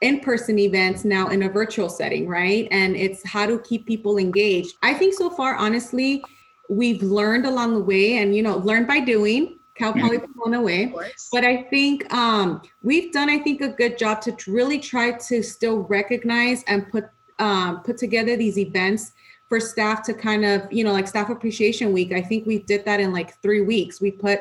in-person 0.00 0.58
events 0.58 1.04
now 1.04 1.28
in 1.28 1.44
a 1.44 1.48
virtual 1.48 1.88
setting, 1.88 2.28
right? 2.28 2.68
And 2.70 2.96
it's 2.96 3.26
how 3.26 3.46
to 3.46 3.58
keep 3.60 3.86
people 3.86 4.18
engaged. 4.18 4.76
I 4.82 4.94
think 4.94 5.14
so 5.14 5.30
far, 5.30 5.54
honestly, 5.54 6.22
we've 6.68 7.02
learned 7.02 7.46
along 7.46 7.74
the 7.74 7.80
way, 7.80 8.18
and 8.18 8.34
you 8.34 8.42
know, 8.42 8.58
learn 8.58 8.86
by 8.86 9.00
doing. 9.00 9.58
Cal 9.74 9.92
Poly 9.92 10.18
Pomona 10.18 10.60
way. 10.60 10.92
But 11.32 11.44
I 11.44 11.62
think 11.64 12.12
um, 12.12 12.62
we've 12.82 13.12
done, 13.12 13.30
I 13.30 13.38
think, 13.38 13.60
a 13.60 13.68
good 13.68 13.96
job 13.96 14.20
to 14.22 14.50
really 14.50 14.78
try 14.78 15.12
to 15.12 15.42
still 15.42 15.80
recognize 15.80 16.62
and 16.64 16.90
put 16.90 17.04
um, 17.38 17.80
put 17.80 17.96
together 17.96 18.36
these 18.36 18.58
events 18.58 19.12
for 19.48 19.58
staff 19.58 20.02
to 20.02 20.14
kind 20.14 20.44
of, 20.44 20.70
you 20.72 20.84
know, 20.84 20.92
like 20.92 21.08
staff 21.08 21.28
appreciation 21.28 21.92
week. 21.92 22.12
I 22.12 22.22
think 22.22 22.46
we 22.46 22.58
did 22.60 22.84
that 22.84 23.00
in 23.00 23.12
like 23.12 23.40
three 23.42 23.62
weeks. 23.62 24.00
We 24.00 24.10
put 24.10 24.40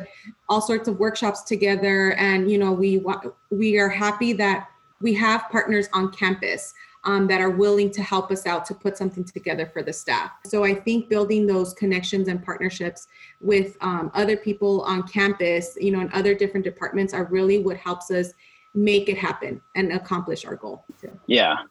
all 0.49 0.61
sorts 0.61 0.87
of 0.87 0.99
workshops 0.99 1.41
together, 1.43 2.13
and 2.13 2.51
you 2.51 2.57
know, 2.57 2.71
we 2.71 3.03
we 3.49 3.77
are 3.77 3.89
happy 3.89 4.33
that 4.33 4.69
we 5.01 5.13
have 5.15 5.49
partners 5.49 5.87
on 5.93 6.11
campus 6.11 6.73
um, 7.03 7.27
that 7.27 7.41
are 7.41 7.49
willing 7.49 7.89
to 7.91 8.01
help 8.01 8.31
us 8.31 8.45
out 8.45 8.65
to 8.65 8.75
put 8.75 8.97
something 8.97 9.23
together 9.23 9.65
for 9.65 9.81
the 9.81 9.93
staff. 9.93 10.31
So 10.45 10.63
I 10.63 10.75
think 10.75 11.09
building 11.09 11.47
those 11.47 11.73
connections 11.73 12.27
and 12.27 12.43
partnerships 12.43 13.07
with 13.39 13.75
um, 13.81 14.11
other 14.13 14.37
people 14.37 14.81
on 14.81 15.03
campus, 15.07 15.77
you 15.79 15.91
know, 15.91 15.99
and 15.99 16.11
other 16.13 16.35
different 16.35 16.63
departments 16.63 17.13
are 17.13 17.25
really 17.25 17.59
what 17.59 17.77
helps 17.77 18.11
us 18.11 18.33
make 18.73 19.09
it 19.09 19.17
happen 19.17 19.61
and 19.75 19.91
accomplish 19.91 20.45
our 20.45 20.55
goal. 20.55 20.85
Yeah, 21.25 21.63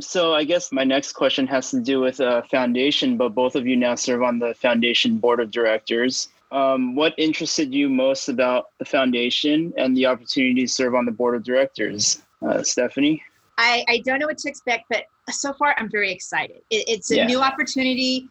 so 0.00 0.34
I 0.34 0.42
guess 0.44 0.72
my 0.72 0.82
next 0.82 1.12
question 1.12 1.46
has 1.46 1.70
to 1.70 1.80
do 1.80 2.00
with 2.00 2.20
uh, 2.20 2.42
foundation, 2.50 3.16
but 3.16 3.34
both 3.34 3.54
of 3.54 3.66
you 3.66 3.76
now 3.76 3.94
serve 3.94 4.22
on 4.22 4.38
the 4.38 4.54
foundation 4.54 5.18
board 5.18 5.38
of 5.38 5.50
directors. 5.50 6.30
Um, 6.50 6.96
what 6.96 7.14
interested 7.16 7.72
you 7.72 7.88
most 7.88 8.28
about 8.28 8.66
the 8.78 8.84
foundation 8.84 9.72
and 9.76 9.96
the 9.96 10.06
opportunity 10.06 10.62
to 10.62 10.68
serve 10.68 10.94
on 10.94 11.04
the 11.04 11.12
board 11.12 11.36
of 11.36 11.44
directors, 11.44 12.22
uh, 12.46 12.62
Stephanie? 12.62 13.22
I, 13.58 13.84
I 13.88 14.02
don't 14.04 14.18
know 14.18 14.26
what 14.26 14.38
to 14.38 14.48
expect, 14.48 14.84
but 14.90 15.04
so 15.30 15.52
far 15.52 15.74
I'm 15.78 15.90
very 15.90 16.10
excited. 16.12 16.60
It, 16.70 16.84
it's 16.88 17.10
a 17.10 17.16
Yeah. 17.16 17.26
new 17.26 17.40
opportunity, 17.40 18.28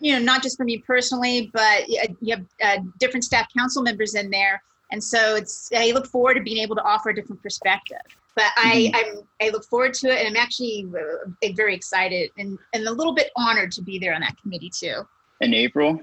you 0.00 0.12
know, 0.12 0.18
not 0.18 0.42
just 0.42 0.56
for 0.56 0.64
me 0.64 0.78
personally, 0.78 1.50
but 1.52 1.88
you 1.88 2.36
have 2.36 2.44
uh, 2.62 2.82
different 2.98 3.24
staff 3.24 3.46
council 3.56 3.82
members 3.82 4.14
in 4.14 4.30
there. 4.30 4.62
And 4.90 5.02
so 5.02 5.36
it's, 5.36 5.70
I 5.76 5.90
look 5.92 6.06
forward 6.06 6.34
to 6.34 6.40
being 6.40 6.58
able 6.58 6.76
to 6.76 6.82
offer 6.82 7.10
a 7.10 7.14
different 7.14 7.42
perspective. 7.42 7.98
But 8.34 8.46
I, 8.56 8.90
I'm, 8.94 9.22
I 9.42 9.50
look 9.50 9.64
forward 9.64 9.94
to 9.94 10.08
it, 10.08 10.24
and 10.24 10.28
I'm 10.28 10.42
actually 10.42 10.86
uh, 10.94 11.48
very 11.54 11.74
excited 11.74 12.30
and, 12.38 12.56
and 12.72 12.86
a 12.86 12.90
little 12.90 13.12
bit 13.12 13.30
honored 13.36 13.72
to 13.72 13.82
be 13.82 13.98
there 13.98 14.14
on 14.14 14.20
that 14.20 14.36
committee 14.40 14.70
too. 14.70 15.02
In 15.40 15.54
April? 15.54 16.00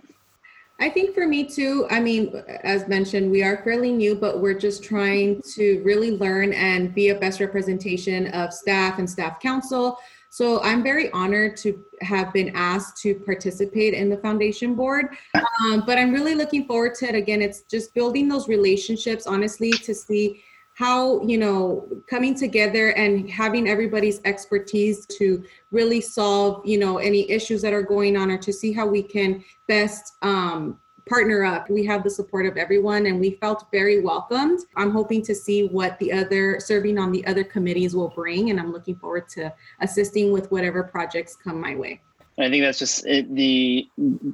I 0.79 0.89
think 0.89 1.15
for 1.15 1.25
me 1.25 1.45
too, 1.45 1.87
I 1.89 2.01
mean, 2.01 2.35
as 2.63 2.87
mentioned, 2.87 3.31
we 3.31 3.43
are 3.43 3.63
fairly 3.63 3.93
new, 3.93 4.13
but 4.13 4.41
we're 4.41 4.59
just 4.59 4.83
trying 4.83 5.41
to 5.53 5.81
really 5.83 6.11
learn 6.11 6.51
and 6.53 6.93
be 6.93 7.09
a 7.09 7.15
best 7.15 7.39
representation 7.39 8.27
of 8.27 8.53
staff 8.53 8.99
and 8.99 9.09
staff 9.09 9.39
council. 9.39 9.97
So 10.29 10.61
I'm 10.63 10.83
very 10.83 11.09
honored 11.11 11.55
to 11.57 11.81
have 12.01 12.33
been 12.33 12.51
asked 12.55 13.01
to 13.03 13.15
participate 13.15 13.93
in 13.93 14.09
the 14.09 14.17
foundation 14.17 14.75
board. 14.75 15.15
Um, 15.33 15.83
but 15.85 15.97
I'm 15.97 16.11
really 16.11 16.35
looking 16.35 16.65
forward 16.65 16.93
to 16.95 17.05
it. 17.05 17.15
Again, 17.15 17.41
it's 17.41 17.61
just 17.61 17.93
building 17.93 18.27
those 18.27 18.49
relationships, 18.49 19.27
honestly, 19.27 19.71
to 19.71 19.95
see 19.95 20.43
how, 20.75 21.21
you 21.23 21.37
know, 21.37 21.87
coming 22.09 22.35
together 22.35 22.89
and 22.91 23.29
having 23.29 23.67
everybody's 23.67 24.19
expertise 24.25 25.05
to 25.17 25.43
really 25.71 26.01
solve, 26.01 26.65
you 26.65 26.77
know, 26.77 26.97
any 26.97 27.29
issues 27.31 27.61
that 27.61 27.73
are 27.73 27.81
going 27.81 28.17
on 28.17 28.29
or 28.29 28.37
to 28.37 28.51
see 28.51 28.73
how 28.73 28.85
we 28.85 29.01
can 29.01 29.43
best 29.69 30.15
um, 30.21 30.77
partner 31.07 31.45
up. 31.45 31.69
We 31.69 31.85
have 31.85 32.03
the 32.03 32.09
support 32.09 32.45
of 32.45 32.57
everyone 32.57 33.05
and 33.05 33.21
we 33.21 33.37
felt 33.41 33.67
very 33.71 34.01
welcomed. 34.01 34.59
I'm 34.75 34.91
hoping 34.91 35.23
to 35.23 35.33
see 35.33 35.67
what 35.67 35.97
the 35.99 36.11
other 36.11 36.59
serving 36.59 36.97
on 36.97 37.13
the 37.13 37.25
other 37.25 37.45
committees 37.45 37.95
will 37.95 38.09
bring 38.09 38.49
and 38.49 38.59
I'm 38.59 38.73
looking 38.73 38.95
forward 38.97 39.29
to 39.29 39.53
assisting 39.79 40.33
with 40.33 40.51
whatever 40.51 40.83
projects 40.83 41.37
come 41.37 41.61
my 41.61 41.75
way. 41.75 42.01
I 42.37 42.49
think 42.49 42.65
that's 42.65 42.79
just 42.79 43.05
it, 43.05 43.33
the 43.33 43.87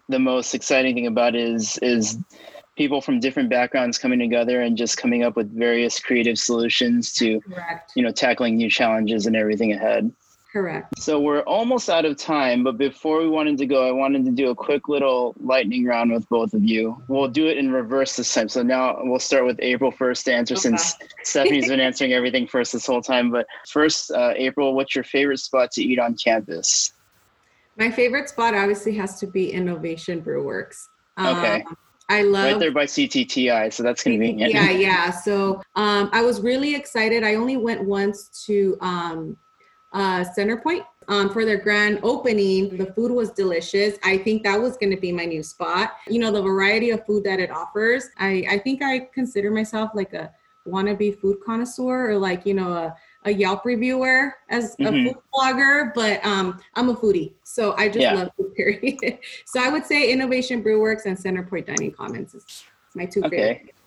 the 0.10 0.18
most 0.18 0.56
exciting 0.56 0.96
thing 0.96 1.06
about 1.06 1.36
is 1.36 1.78
is 1.84 2.18
people 2.82 3.00
from 3.00 3.20
different 3.20 3.48
backgrounds 3.48 4.00
coming 4.00 4.18
together 4.18 4.64
and 4.64 4.76
just 4.76 4.98
coming 4.98 5.22
up 5.22 5.36
with 5.36 5.56
various 5.56 6.00
creative 6.00 6.40
solutions 6.40 7.14
to 7.14 7.40
Correct. 7.42 7.92
you 7.96 8.02
know 8.02 8.12
tackling 8.12 8.56
new 8.56 8.72
challenges 8.72 9.28
and 9.28 9.36
everything 9.36 9.72
ahead. 9.72 10.12
Correct. 10.52 10.88
So 10.98 11.20
we're 11.20 11.42
almost 11.42 11.92
out 11.92 12.06
of 12.06 12.18
time, 12.18 12.64
but 12.64 12.80
before 12.80 13.20
we 13.20 13.30
wanted 13.30 13.60
to 13.60 13.68
go, 13.68 13.88
I 13.88 13.92
wanted 13.92 14.26
to 14.26 14.32
do 14.32 14.50
a 14.50 14.56
quick 14.56 14.90
little 14.90 15.36
lightning 15.40 15.86
round 15.86 16.12
with 16.12 16.28
both 16.28 16.56
of 16.56 16.64
you. 16.64 17.02
We'll 17.08 17.28
do 17.28 17.46
it 17.48 17.60
in 17.60 17.72
reverse 17.72 18.16
this 18.16 18.34
time. 18.34 18.50
So 18.50 18.64
now 18.64 19.00
we'll 19.04 19.20
start 19.20 19.46
with 19.46 19.58
April 19.60 19.92
first 19.92 20.26
to 20.26 20.34
answer 20.34 20.56
since 20.56 20.96
Stephanie's 21.22 21.68
been 21.68 21.80
answering 21.80 22.14
everything 22.14 22.48
first 22.48 22.74
this 22.74 22.88
whole 22.88 23.04
time. 23.04 23.30
But 23.30 23.46
first, 23.70 24.10
uh, 24.10 24.34
April, 24.36 24.74
what's 24.74 24.96
your 24.96 25.04
favorite 25.04 25.38
spot 25.38 25.72
to 25.74 25.84
eat 25.84 26.00
on 26.00 26.16
campus? 26.16 26.94
My 27.78 27.92
favorite 27.92 28.28
spot 28.28 28.56
obviously 28.56 28.96
has 28.96 29.20
to 29.20 29.28
be 29.28 29.52
Innovation 29.54 30.20
Brew 30.20 30.44
Works. 30.44 30.90
Okay. 31.18 31.64
I 32.12 32.24
love 32.24 32.44
Right 32.44 32.60
there 32.60 32.72
by 32.72 32.86
CTTI, 32.86 33.72
so 33.72 33.84
that's 33.84 34.04
convenient. 34.04 34.54
Yeah, 34.54 34.70
yeah. 34.88 35.12
So 35.12 35.62
um, 35.76 36.10
I 36.12 36.22
was 36.22 36.42
really 36.42 36.76
excited. 36.76 37.24
I 37.24 37.36
only 37.36 37.56
went 37.56 37.82
once 37.86 38.28
to 38.48 38.78
um, 38.82 39.38
uh, 39.94 40.26
Centerpointe 40.38 40.86
um, 41.08 41.30
for 41.30 41.46
their 41.46 41.56
grand 41.56 42.02
opening. 42.04 42.76
The 42.76 42.88
food 42.88 43.12
was 43.12 43.32
delicious. 43.32 43.98
I 44.04 44.18
think 44.18 44.44
that 44.44 44.60
was 44.60 44.76
going 44.76 44.92
to 44.92 45.00
be 45.00 45.14
my 45.14 45.24
new 45.24 45.42
spot. 45.42 45.94
You 46.10 46.20
know, 46.20 46.34
the 46.34 46.42
variety 46.42 46.90
of 46.90 47.06
food 47.06 47.24
that 47.24 47.40
it 47.40 47.50
offers. 47.50 48.10
I, 48.18 48.46
I 48.50 48.58
think 48.58 48.84
I 48.84 49.08
consider 49.14 49.50
myself 49.50 49.92
like 49.96 50.14
a 50.14 50.32
wannabe 50.68 51.18
food 51.18 51.38
connoisseur 51.46 52.12
or 52.12 52.18
like, 52.18 52.46
you 52.46 52.54
know, 52.54 52.74
a, 52.74 52.96
a 53.26 53.32
Yelp 53.32 53.66
reviewer 53.66 54.36
as 54.50 54.74
a 54.80 54.84
Mhm. 54.84 55.08
food 55.14 55.18
blogger, 55.34 55.94
but 55.94 56.24
um, 56.26 56.60
I'm 56.76 56.90
a 56.90 56.96
foodie. 56.96 57.34
So 57.44 57.74
I 57.78 57.88
just 57.88 58.00
Yeah. 58.00 58.14
love 58.16 58.32
food, 58.36 58.56
period. 58.56 59.20
so 59.46 59.62
I 59.62 59.70
would 59.70 59.86
say 59.86 60.12
Innovation 60.12 60.64
Brewworks 60.64 61.06
and 61.06 61.18
Centerpointe 61.18 61.68
Dining 61.68 61.92
Commons 61.92 62.34
is 62.34 62.64
my 62.96 63.06
two 63.06 63.24
Okay. 63.26 63.38
favorites. 63.60 63.78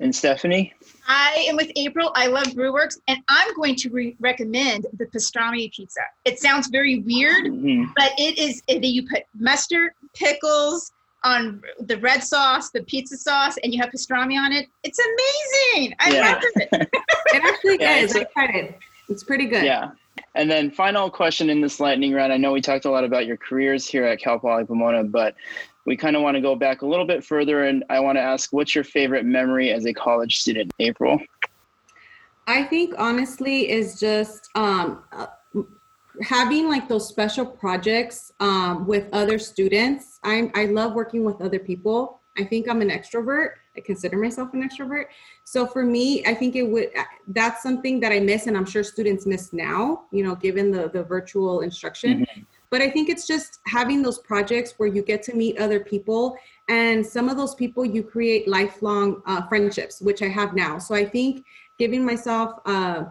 And 0.00 0.14
Stephanie? 0.14 0.72
I 1.08 1.46
am 1.48 1.56
with 1.56 1.72
April. 1.74 2.12
I 2.14 2.28
love 2.28 2.44
Brewworks, 2.48 3.00
and 3.08 3.18
I'm 3.28 3.52
going 3.54 3.74
to 3.76 3.90
re- 3.90 4.16
recommend 4.20 4.86
the 4.96 5.06
pastrami 5.06 5.72
pizza. 5.72 6.02
It 6.24 6.38
sounds 6.38 6.68
very 6.68 7.00
weird, 7.00 7.46
Mhm. 7.46 7.92
but 7.96 8.12
it 8.16 8.38
is. 8.38 8.62
It, 8.68 8.84
you 8.84 9.08
put 9.08 9.24
mustard, 9.36 9.92
pickles 10.14 10.92
on 11.24 11.62
the 11.80 11.98
red 11.98 12.22
sauce, 12.22 12.70
the 12.70 12.82
pizza 12.84 13.16
sauce, 13.16 13.56
and 13.62 13.72
you 13.72 13.80
have 13.80 13.90
pastrami 13.90 14.38
on 14.38 14.52
it. 14.52 14.68
It's 14.84 14.98
amazing. 14.98 15.94
I 16.00 16.10
Yeah. 16.10 16.32
love 16.32 16.42
it. 16.56 16.88
It 17.34 17.42
actually 17.44 17.78
Yeah, 17.80 17.96
is. 17.96 18.14
it's 18.14 18.20
I 18.20 18.24
tried 18.46 18.54
it. 18.54 18.78
It's 19.08 19.24
pretty 19.24 19.46
good. 19.46 19.64
Yeah. 19.64 19.90
And 20.34 20.50
then 20.50 20.70
final 20.70 21.10
question 21.10 21.50
in 21.50 21.60
this 21.60 21.78
lightning 21.80 22.12
round. 22.12 22.32
I 22.32 22.36
know 22.36 22.52
we 22.52 22.60
talked 22.60 22.84
a 22.84 22.90
lot 22.90 23.04
about 23.04 23.26
your 23.26 23.36
careers 23.36 23.86
here 23.86 24.04
at 24.04 24.18
Cal 24.20 24.38
Poly 24.38 24.64
Pomona, 24.64 25.04
but 25.04 25.34
we 25.84 25.96
kind 25.96 26.16
of 26.16 26.22
want 26.22 26.36
to 26.36 26.40
go 26.40 26.54
back 26.54 26.82
a 26.82 26.86
little 26.86 27.04
bit 27.06 27.24
further 27.24 27.64
and 27.64 27.84
I 27.90 28.00
want 28.00 28.16
to 28.16 28.22
ask 28.22 28.52
what's 28.52 28.74
your 28.74 28.84
favorite 28.84 29.24
memory 29.24 29.70
as 29.70 29.86
a 29.86 29.92
college 29.92 30.38
student, 30.38 30.72
April? 30.78 31.18
I 32.46 32.64
think 32.64 32.94
honestly 32.98 33.70
is 33.70 34.00
just 34.00 34.48
um, 34.54 35.02
having 36.22 36.68
like 36.68 36.88
those 36.88 37.08
special 37.08 37.46
projects 37.46 38.32
um, 38.40 38.86
with 38.86 39.08
other 39.12 39.38
students. 39.38 40.18
I'm, 40.24 40.50
I 40.54 40.66
love 40.66 40.94
working 40.94 41.24
with 41.24 41.40
other 41.40 41.58
people. 41.58 42.20
I 42.38 42.44
think 42.44 42.68
I'm 42.68 42.80
an 42.80 42.90
extrovert. 42.90 43.50
I 43.76 43.80
consider 43.80 44.16
myself 44.16 44.54
an 44.54 44.68
extrovert. 44.68 45.06
So 45.44 45.66
for 45.66 45.84
me, 45.84 46.24
I 46.26 46.34
think 46.34 46.56
it 46.56 46.62
would 46.62 46.90
that's 47.28 47.62
something 47.62 48.00
that 48.00 48.12
I 48.12 48.20
miss, 48.20 48.46
and 48.46 48.56
I'm 48.56 48.64
sure 48.64 48.82
students 48.82 49.26
miss 49.26 49.52
now. 49.52 50.04
You 50.12 50.24
know, 50.24 50.34
given 50.34 50.70
the 50.70 50.88
the 50.88 51.02
virtual 51.02 51.60
instruction. 51.60 52.26
But 52.70 52.82
I 52.82 52.90
think 52.90 53.08
it's 53.08 53.26
just 53.26 53.60
having 53.66 54.02
those 54.02 54.18
projects 54.18 54.74
where 54.76 54.88
you 54.88 55.02
get 55.02 55.22
to 55.24 55.34
meet 55.34 55.58
other 55.58 55.80
people, 55.80 56.36
and 56.68 57.04
some 57.04 57.28
of 57.28 57.36
those 57.36 57.54
people 57.54 57.84
you 57.84 58.02
create 58.02 58.46
lifelong 58.46 59.22
uh, 59.26 59.46
friendships, 59.48 60.00
which 60.00 60.22
I 60.22 60.28
have 60.28 60.54
now. 60.54 60.78
So 60.78 60.94
I 60.94 61.04
think 61.04 61.44
giving 61.78 62.04
myself 62.04 62.60
uh, 62.66 63.04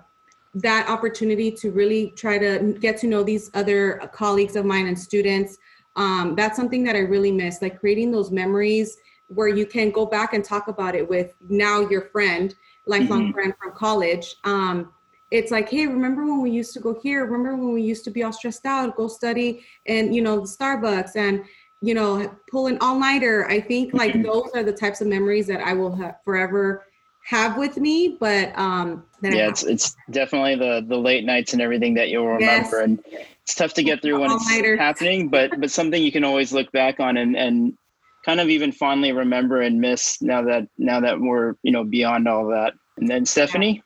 that 0.61 0.89
opportunity 0.89 1.51
to 1.51 1.71
really 1.71 2.11
try 2.11 2.37
to 2.37 2.75
get 2.79 2.97
to 2.97 3.07
know 3.07 3.23
these 3.23 3.51
other 3.53 4.09
colleagues 4.13 4.55
of 4.55 4.65
mine 4.65 4.87
and 4.87 4.97
students 4.97 5.57
um, 5.95 6.35
that's 6.35 6.55
something 6.55 6.83
that 6.83 6.95
i 6.95 6.99
really 6.99 7.31
miss 7.31 7.61
like 7.61 7.79
creating 7.79 8.11
those 8.11 8.31
memories 8.31 8.97
where 9.27 9.47
you 9.47 9.65
can 9.65 9.91
go 9.91 10.05
back 10.05 10.33
and 10.33 10.43
talk 10.43 10.67
about 10.67 10.95
it 10.95 11.07
with 11.07 11.35
now 11.49 11.81
your 11.89 12.01
friend 12.09 12.55
lifelong 12.85 13.27
Mhm. 13.27 13.33
friend 13.33 13.53
from 13.61 13.71
college 13.73 14.35
um, 14.45 14.91
it's 15.29 15.51
like 15.51 15.69
hey 15.69 15.85
remember 15.85 16.25
when 16.25 16.41
we 16.41 16.49
used 16.49 16.73
to 16.73 16.79
go 16.79 16.97
here 17.03 17.25
remember 17.25 17.55
when 17.55 17.73
we 17.73 17.81
used 17.81 18.03
to 18.05 18.11
be 18.11 18.23
all 18.23 18.33
stressed 18.33 18.65
out 18.65 18.95
go 18.95 19.07
study 19.07 19.63
and 19.85 20.15
you 20.15 20.21
know 20.21 20.39
the 20.39 20.47
starbucks 20.47 21.15
and 21.15 21.43
you 21.81 21.93
know 21.93 22.33
pull 22.49 22.67
an 22.67 22.77
all-nighter 22.81 23.47
i 23.49 23.59
think 23.59 23.93
like 23.93 24.13
Mhm. 24.13 24.23
those 24.23 24.49
are 24.55 24.63
the 24.63 24.73
types 24.73 25.01
of 25.01 25.07
memories 25.07 25.45
that 25.45 25.61
i 25.61 25.73
will 25.73 25.95
have 25.95 26.15
forever 26.23 26.85
have 27.27 27.57
with 27.57 27.77
me 27.77 28.17
but 28.19 28.57
um 28.57 29.03
that 29.21 29.33
Yeah, 29.33 29.45
have. 29.45 29.51
it's 29.51 29.63
it's 29.63 29.95
definitely 30.11 30.55
the 30.55 30.85
the 30.87 30.97
late 30.97 31.25
nights 31.25 31.53
and 31.53 31.61
everything 31.61 31.93
that 31.95 32.09
you'll 32.09 32.25
Yes. 32.25 32.71
remember 32.71 32.81
and 32.81 32.99
it's 33.43 33.55
tough 33.55 33.73
to 33.75 33.83
get 33.83 34.01
through 34.01 34.19
when 34.19 34.31
it's 34.31 34.49
All-nighter. 34.49 34.77
happening, 34.77 35.29
but 35.29 35.59
but 35.59 35.71
something 35.71 36.03
you 36.03 36.11
can 36.11 36.25
always 36.25 36.51
look 36.51 36.69
back 36.73 36.99
on 36.99 37.15
and 37.15 37.35
and 37.35 37.77
kind 38.25 38.41
of 38.41 38.49
even 38.49 38.73
fondly 38.73 39.13
remember 39.13 39.61
and 39.61 39.79
miss 39.79 40.21
now 40.21 40.41
that 40.41 40.67
now 40.77 40.99
that 40.99 41.17
we're, 41.17 41.55
you 41.63 41.71
know, 41.71 41.85
beyond 41.85 42.27
all 42.27 42.47
that. 42.47 42.73
And 42.97 43.09
then 43.09 43.25
Stephanie? 43.25 43.81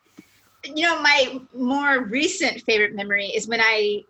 you 0.63 0.83
know, 0.83 1.01
my 1.01 1.39
more 1.55 2.03
recent 2.05 2.61
favorite 2.61 2.93
memory 2.95 3.27
is 3.27 3.47
when 3.47 3.59
I, 3.61 4.03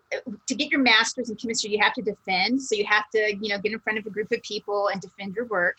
to 0.46 0.54
get 0.54 0.70
your 0.70 0.80
master's 0.80 1.30
in 1.30 1.36
chemistry, 1.36 1.70
you 1.70 1.78
have 1.80 1.94
to 1.94 2.02
defend. 2.02 2.62
So 2.62 2.74
you 2.74 2.84
have 2.86 3.08
to, 3.14 3.34
you 3.40 3.48
know, 3.48 3.58
get 3.58 3.72
in 3.72 3.78
front 3.80 3.98
of 3.98 4.06
a 4.06 4.10
group 4.10 4.30
of 4.32 4.42
people 4.42 4.88
and 4.88 5.00
defend 5.00 5.34
your 5.34 5.46
work. 5.46 5.76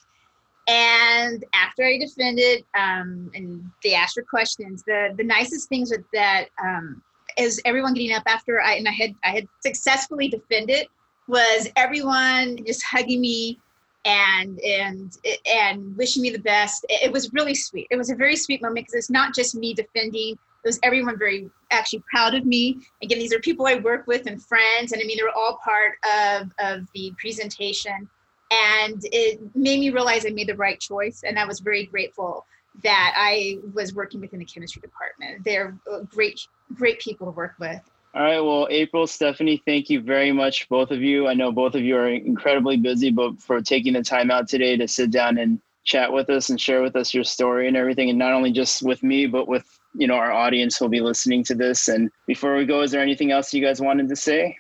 And 0.68 1.44
after 1.54 1.84
I 1.84 1.98
defended, 1.98 2.64
um, 2.74 3.30
and 3.36 3.70
they 3.84 3.96
asked 3.96 4.16
for 4.16 4.24
questions, 4.24 4.84
the 4.84 5.14
the 5.18 5.24
nicest 5.24 5.68
things 5.68 5.92
with 5.92 6.06
that 6.14 6.46
um, 6.62 7.02
is 7.38 7.62
everyone 7.66 7.94
getting 7.94 8.16
up 8.16 8.24
after 8.28 8.62
I 8.62 8.76
and 8.76 8.88
I 8.88 8.92
had 8.92 9.14
I 9.24 9.30
had 9.30 9.48
successfully 9.62 10.28
defended 10.28 10.88
was 11.28 11.70
everyone 11.76 12.58
just 12.66 12.84
hugging 12.84 13.22
me 13.22 13.60
and 14.06 14.60
and 14.60 15.18
and 15.46 15.96
wishing 15.98 16.22
me 16.22 16.30
the 16.30 16.40
best. 16.40 16.86
It, 16.90 17.12
was 17.12 17.32
really 17.34 17.56
sweet. 17.56 17.88
It 17.90 17.96
was 17.96 18.10
a 18.10 18.16
very 18.16 18.36
sweet 18.36 18.62
moment 18.62 18.86
because 18.86 18.96
it's 18.96 19.10
not 19.10 19.34
just 19.34 19.56
me 19.56 19.74
defending. 19.74 20.32
It 20.32 20.68
was 20.68 20.80
everyone 20.84 21.18
very 21.18 21.50
actually 21.72 22.04
proud 22.10 22.36
of 22.36 22.46
me. 22.46 22.80
Again, 23.02 23.20
these 23.20 23.34
are 23.34 23.40
people 23.40 23.68
I 23.68 23.76
work 23.76 24.08
with 24.08 24.28
and 24.28 24.44
friends, 24.44 24.92
and 24.92 25.02
I 25.02 25.06
mean 25.06 25.18
they 25.18 25.24
were 25.24 25.36
all 25.36 25.60
part 25.64 25.96
of 26.04 26.52
of 26.60 26.88
the 26.94 27.14
presentation, 27.18 28.10
and 28.54 29.02
it 29.12 29.40
made 29.56 29.80
me 29.80 29.90
realize 29.90 30.26
I 30.26 30.30
made 30.30 30.48
the 30.48 30.56
right 30.56 30.80
choice, 30.80 31.24
and 31.26 31.40
I 31.40 31.46
was 31.46 31.60
very 31.60 31.86
grateful 31.86 32.46
that 32.84 33.14
I 33.16 33.60
was 33.74 33.94
working 33.94 34.20
within 34.20 34.40
the 34.40 34.46
chemistry 34.46 34.82
department. 34.82 35.44
They're 35.44 35.78
uh, 35.92 36.02
great 36.02 36.48
great 36.74 37.00
people 37.00 37.28
to 37.28 37.32
work 37.32 37.56
with. 37.60 37.82
All 38.16 38.22
right. 38.22 38.40
Well, 38.40 38.68
April, 38.70 39.08
Stephanie, 39.08 39.62
thank 39.66 39.90
you 39.90 40.00
very 40.02 40.32
much, 40.32 40.70
both 40.70 40.92
of 40.92 41.02
you. 41.02 41.28
I 41.28 41.34
know 41.34 41.52
both 41.52 41.74
of 41.74 41.82
you 41.82 41.98
are 41.98 42.10
incredibly 42.10 42.78
busy, 42.78 43.10
but 43.10 43.42
for 43.42 43.60
taking 43.60 43.94
the 43.94 44.04
time 44.04 44.30
out 44.30 44.48
today 44.48 44.78
to 44.78 44.88
sit 44.88 45.10
down 45.10 45.40
and 45.40 45.60
chat 45.84 46.14
with 46.14 46.30
us 46.30 46.50
and 46.50 46.62
share 46.62 46.82
with 46.84 46.96
us 46.96 47.14
your 47.14 47.24
story 47.24 47.68
and 47.68 47.76
everything, 47.76 48.10
and 48.10 48.20
not 48.20 48.34
only 48.34 48.52
just 48.52 48.84
with 48.84 49.02
me, 49.04 49.26
but 49.26 49.48
with 49.48 49.66
you 49.96 50.08
know 50.08 50.16
our 50.16 50.32
audience 50.32 50.78
who'll 50.78 50.90
be 50.90 51.02
listening 51.02 51.44
to 51.46 51.56
this. 51.56 51.88
And 51.88 52.12
before 52.28 52.56
we 52.56 52.66
go, 52.66 52.82
is 52.82 52.92
there 52.92 53.02
anything 53.02 53.32
else 53.32 53.54
you 53.54 53.64
guys 53.64 53.82
wanted 53.82 54.10
to 54.10 54.16
say? 54.16 54.58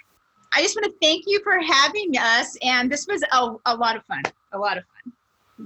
I 0.56 0.62
just 0.62 0.76
want 0.76 0.86
to 0.86 0.94
thank 1.02 1.24
you 1.28 1.42
for 1.44 1.60
having 1.60 2.18
us, 2.18 2.58
and 2.62 2.92
this 2.92 3.08
was 3.08 3.24
a, 3.32 3.56
a 3.66 3.76
lot 3.76 3.96
of 3.96 4.06
fun. 4.06 4.24
A 4.52 4.58
lot 4.58 4.78
of 4.78 4.84
fun. 4.86 5.14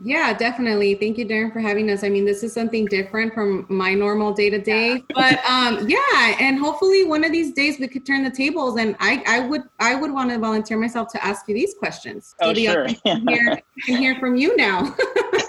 Yeah, 0.03 0.33
definitely. 0.33 0.95
Thank 0.95 1.17
you, 1.17 1.25
Darren, 1.25 1.51
for 1.51 1.59
having 1.59 1.89
us. 1.89 2.03
I 2.03 2.09
mean, 2.09 2.25
this 2.25 2.43
is 2.43 2.53
something 2.53 2.85
different 2.85 3.33
from 3.33 3.65
my 3.69 3.93
normal 3.93 4.33
day 4.33 4.49
to 4.49 4.59
day, 4.59 5.01
but 5.15 5.43
um, 5.45 5.87
yeah, 5.89 6.35
and 6.39 6.59
hopefully 6.59 7.05
one 7.05 7.23
of 7.23 7.31
these 7.31 7.53
days 7.53 7.79
we 7.79 7.87
could 7.87 8.05
turn 8.05 8.23
the 8.23 8.29
tables, 8.29 8.77
and 8.77 8.95
I, 8.99 9.23
I 9.25 9.39
would, 9.47 9.63
I 9.79 9.95
would 9.95 10.11
want 10.11 10.29
to 10.31 10.39
volunteer 10.39 10.77
myself 10.77 11.07
to 11.13 11.25
ask 11.25 11.47
you 11.47 11.55
these 11.55 11.73
questions. 11.73 12.35
Oh, 12.41 12.53
sure. 12.53 12.87
Can 13.05 13.27
hear, 13.27 13.61
can 13.85 13.97
hear 13.97 14.15
from 14.19 14.35
you 14.35 14.55
now. 14.57 14.95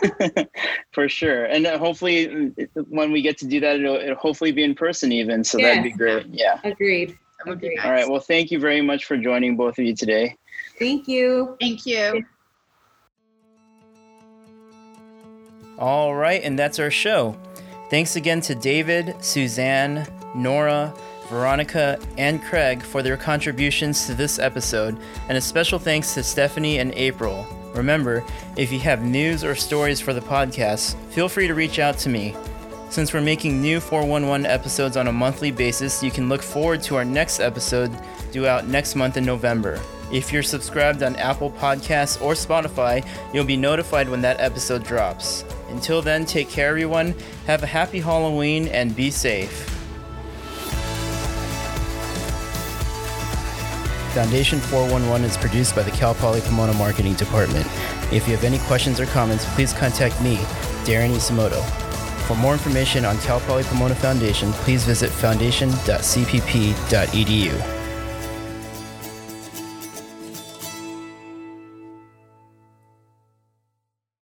for 0.92 1.08
sure, 1.08 1.46
and 1.46 1.66
uh, 1.66 1.76
hopefully 1.78 2.52
when 2.88 3.10
we 3.10 3.22
get 3.22 3.38
to 3.38 3.46
do 3.46 3.58
that, 3.60 3.76
it'll, 3.80 3.96
it'll 3.96 4.16
hopefully 4.16 4.52
be 4.52 4.62
in 4.62 4.74
person 4.74 5.10
even. 5.10 5.42
So 5.42 5.58
that'd 5.58 5.82
be 5.82 5.90
great. 5.90 6.26
Yeah. 6.30 6.60
Agreed. 6.64 7.18
Agreed. 7.46 7.76
Nice. 7.76 7.84
All 7.84 7.92
right. 7.92 8.08
Well, 8.08 8.20
thank 8.20 8.50
you 8.50 8.58
very 8.58 8.80
much 8.80 9.04
for 9.04 9.16
joining 9.16 9.56
both 9.56 9.78
of 9.78 9.84
you 9.84 9.94
today. 9.94 10.36
Thank 10.78 11.08
you. 11.08 11.56
Thank 11.60 11.86
you. 11.86 12.24
All 15.78 16.14
right, 16.14 16.42
and 16.42 16.58
that's 16.58 16.80
our 16.80 16.90
show. 16.90 17.36
Thanks 17.88 18.16
again 18.16 18.40
to 18.42 18.54
David, 18.56 19.14
Suzanne, 19.20 20.06
Nora, 20.34 20.92
Veronica, 21.28 22.00
and 22.16 22.42
Craig 22.42 22.82
for 22.82 23.02
their 23.02 23.16
contributions 23.16 24.06
to 24.06 24.14
this 24.14 24.40
episode, 24.40 24.98
and 25.28 25.38
a 25.38 25.40
special 25.40 25.78
thanks 25.78 26.14
to 26.14 26.22
Stephanie 26.24 26.78
and 26.78 26.92
April. 26.94 27.46
Remember, 27.74 28.24
if 28.56 28.72
you 28.72 28.80
have 28.80 29.04
news 29.04 29.44
or 29.44 29.54
stories 29.54 30.00
for 30.00 30.12
the 30.12 30.20
podcast, 30.20 30.96
feel 31.12 31.28
free 31.28 31.46
to 31.46 31.54
reach 31.54 31.78
out 31.78 31.96
to 31.98 32.08
me. 32.08 32.34
Since 32.90 33.12
we're 33.12 33.20
making 33.20 33.60
new 33.60 33.80
411 33.80 34.46
episodes 34.46 34.96
on 34.96 35.08
a 35.08 35.12
monthly 35.12 35.50
basis, 35.50 36.02
you 36.02 36.10
can 36.10 36.28
look 36.28 36.42
forward 36.42 36.82
to 36.84 36.96
our 36.96 37.04
next 37.04 37.38
episode 37.38 37.92
due 38.32 38.46
out 38.46 38.66
next 38.66 38.94
month 38.94 39.18
in 39.18 39.26
November. 39.26 39.78
If 40.10 40.32
you're 40.32 40.42
subscribed 40.42 41.02
on 41.02 41.14
Apple 41.16 41.50
Podcasts 41.50 42.20
or 42.22 42.32
Spotify, 42.32 43.06
you'll 43.34 43.44
be 43.44 43.58
notified 43.58 44.08
when 44.08 44.22
that 44.22 44.40
episode 44.40 44.84
drops. 44.84 45.44
Until 45.68 46.00
then, 46.00 46.24
take 46.24 46.48
care, 46.48 46.70
everyone. 46.70 47.14
Have 47.46 47.62
a 47.62 47.66
happy 47.66 48.00
Halloween 48.00 48.68
and 48.68 48.96
be 48.96 49.10
safe. 49.10 49.68
Foundation 54.14 54.58
411 54.60 55.26
is 55.26 55.36
produced 55.36 55.76
by 55.76 55.82
the 55.82 55.90
Cal 55.90 56.14
Poly 56.14 56.40
Pomona 56.40 56.72
Marketing 56.72 57.12
Department. 57.14 57.66
If 58.10 58.26
you 58.26 58.34
have 58.34 58.44
any 58.44 58.58
questions 58.60 58.98
or 58.98 59.04
comments, 59.06 59.44
please 59.54 59.74
contact 59.74 60.20
me, 60.22 60.36
Darren 60.86 61.10
Isamoto. 61.10 61.87
For 62.28 62.36
more 62.36 62.52
information 62.52 63.06
on 63.06 63.16
Cal 63.20 63.40
Poly 63.40 63.64
Pomona 63.64 63.94
Foundation, 63.94 64.52
please 64.52 64.84
visit 64.84 65.10
foundation.cpp.edu. 65.10 67.77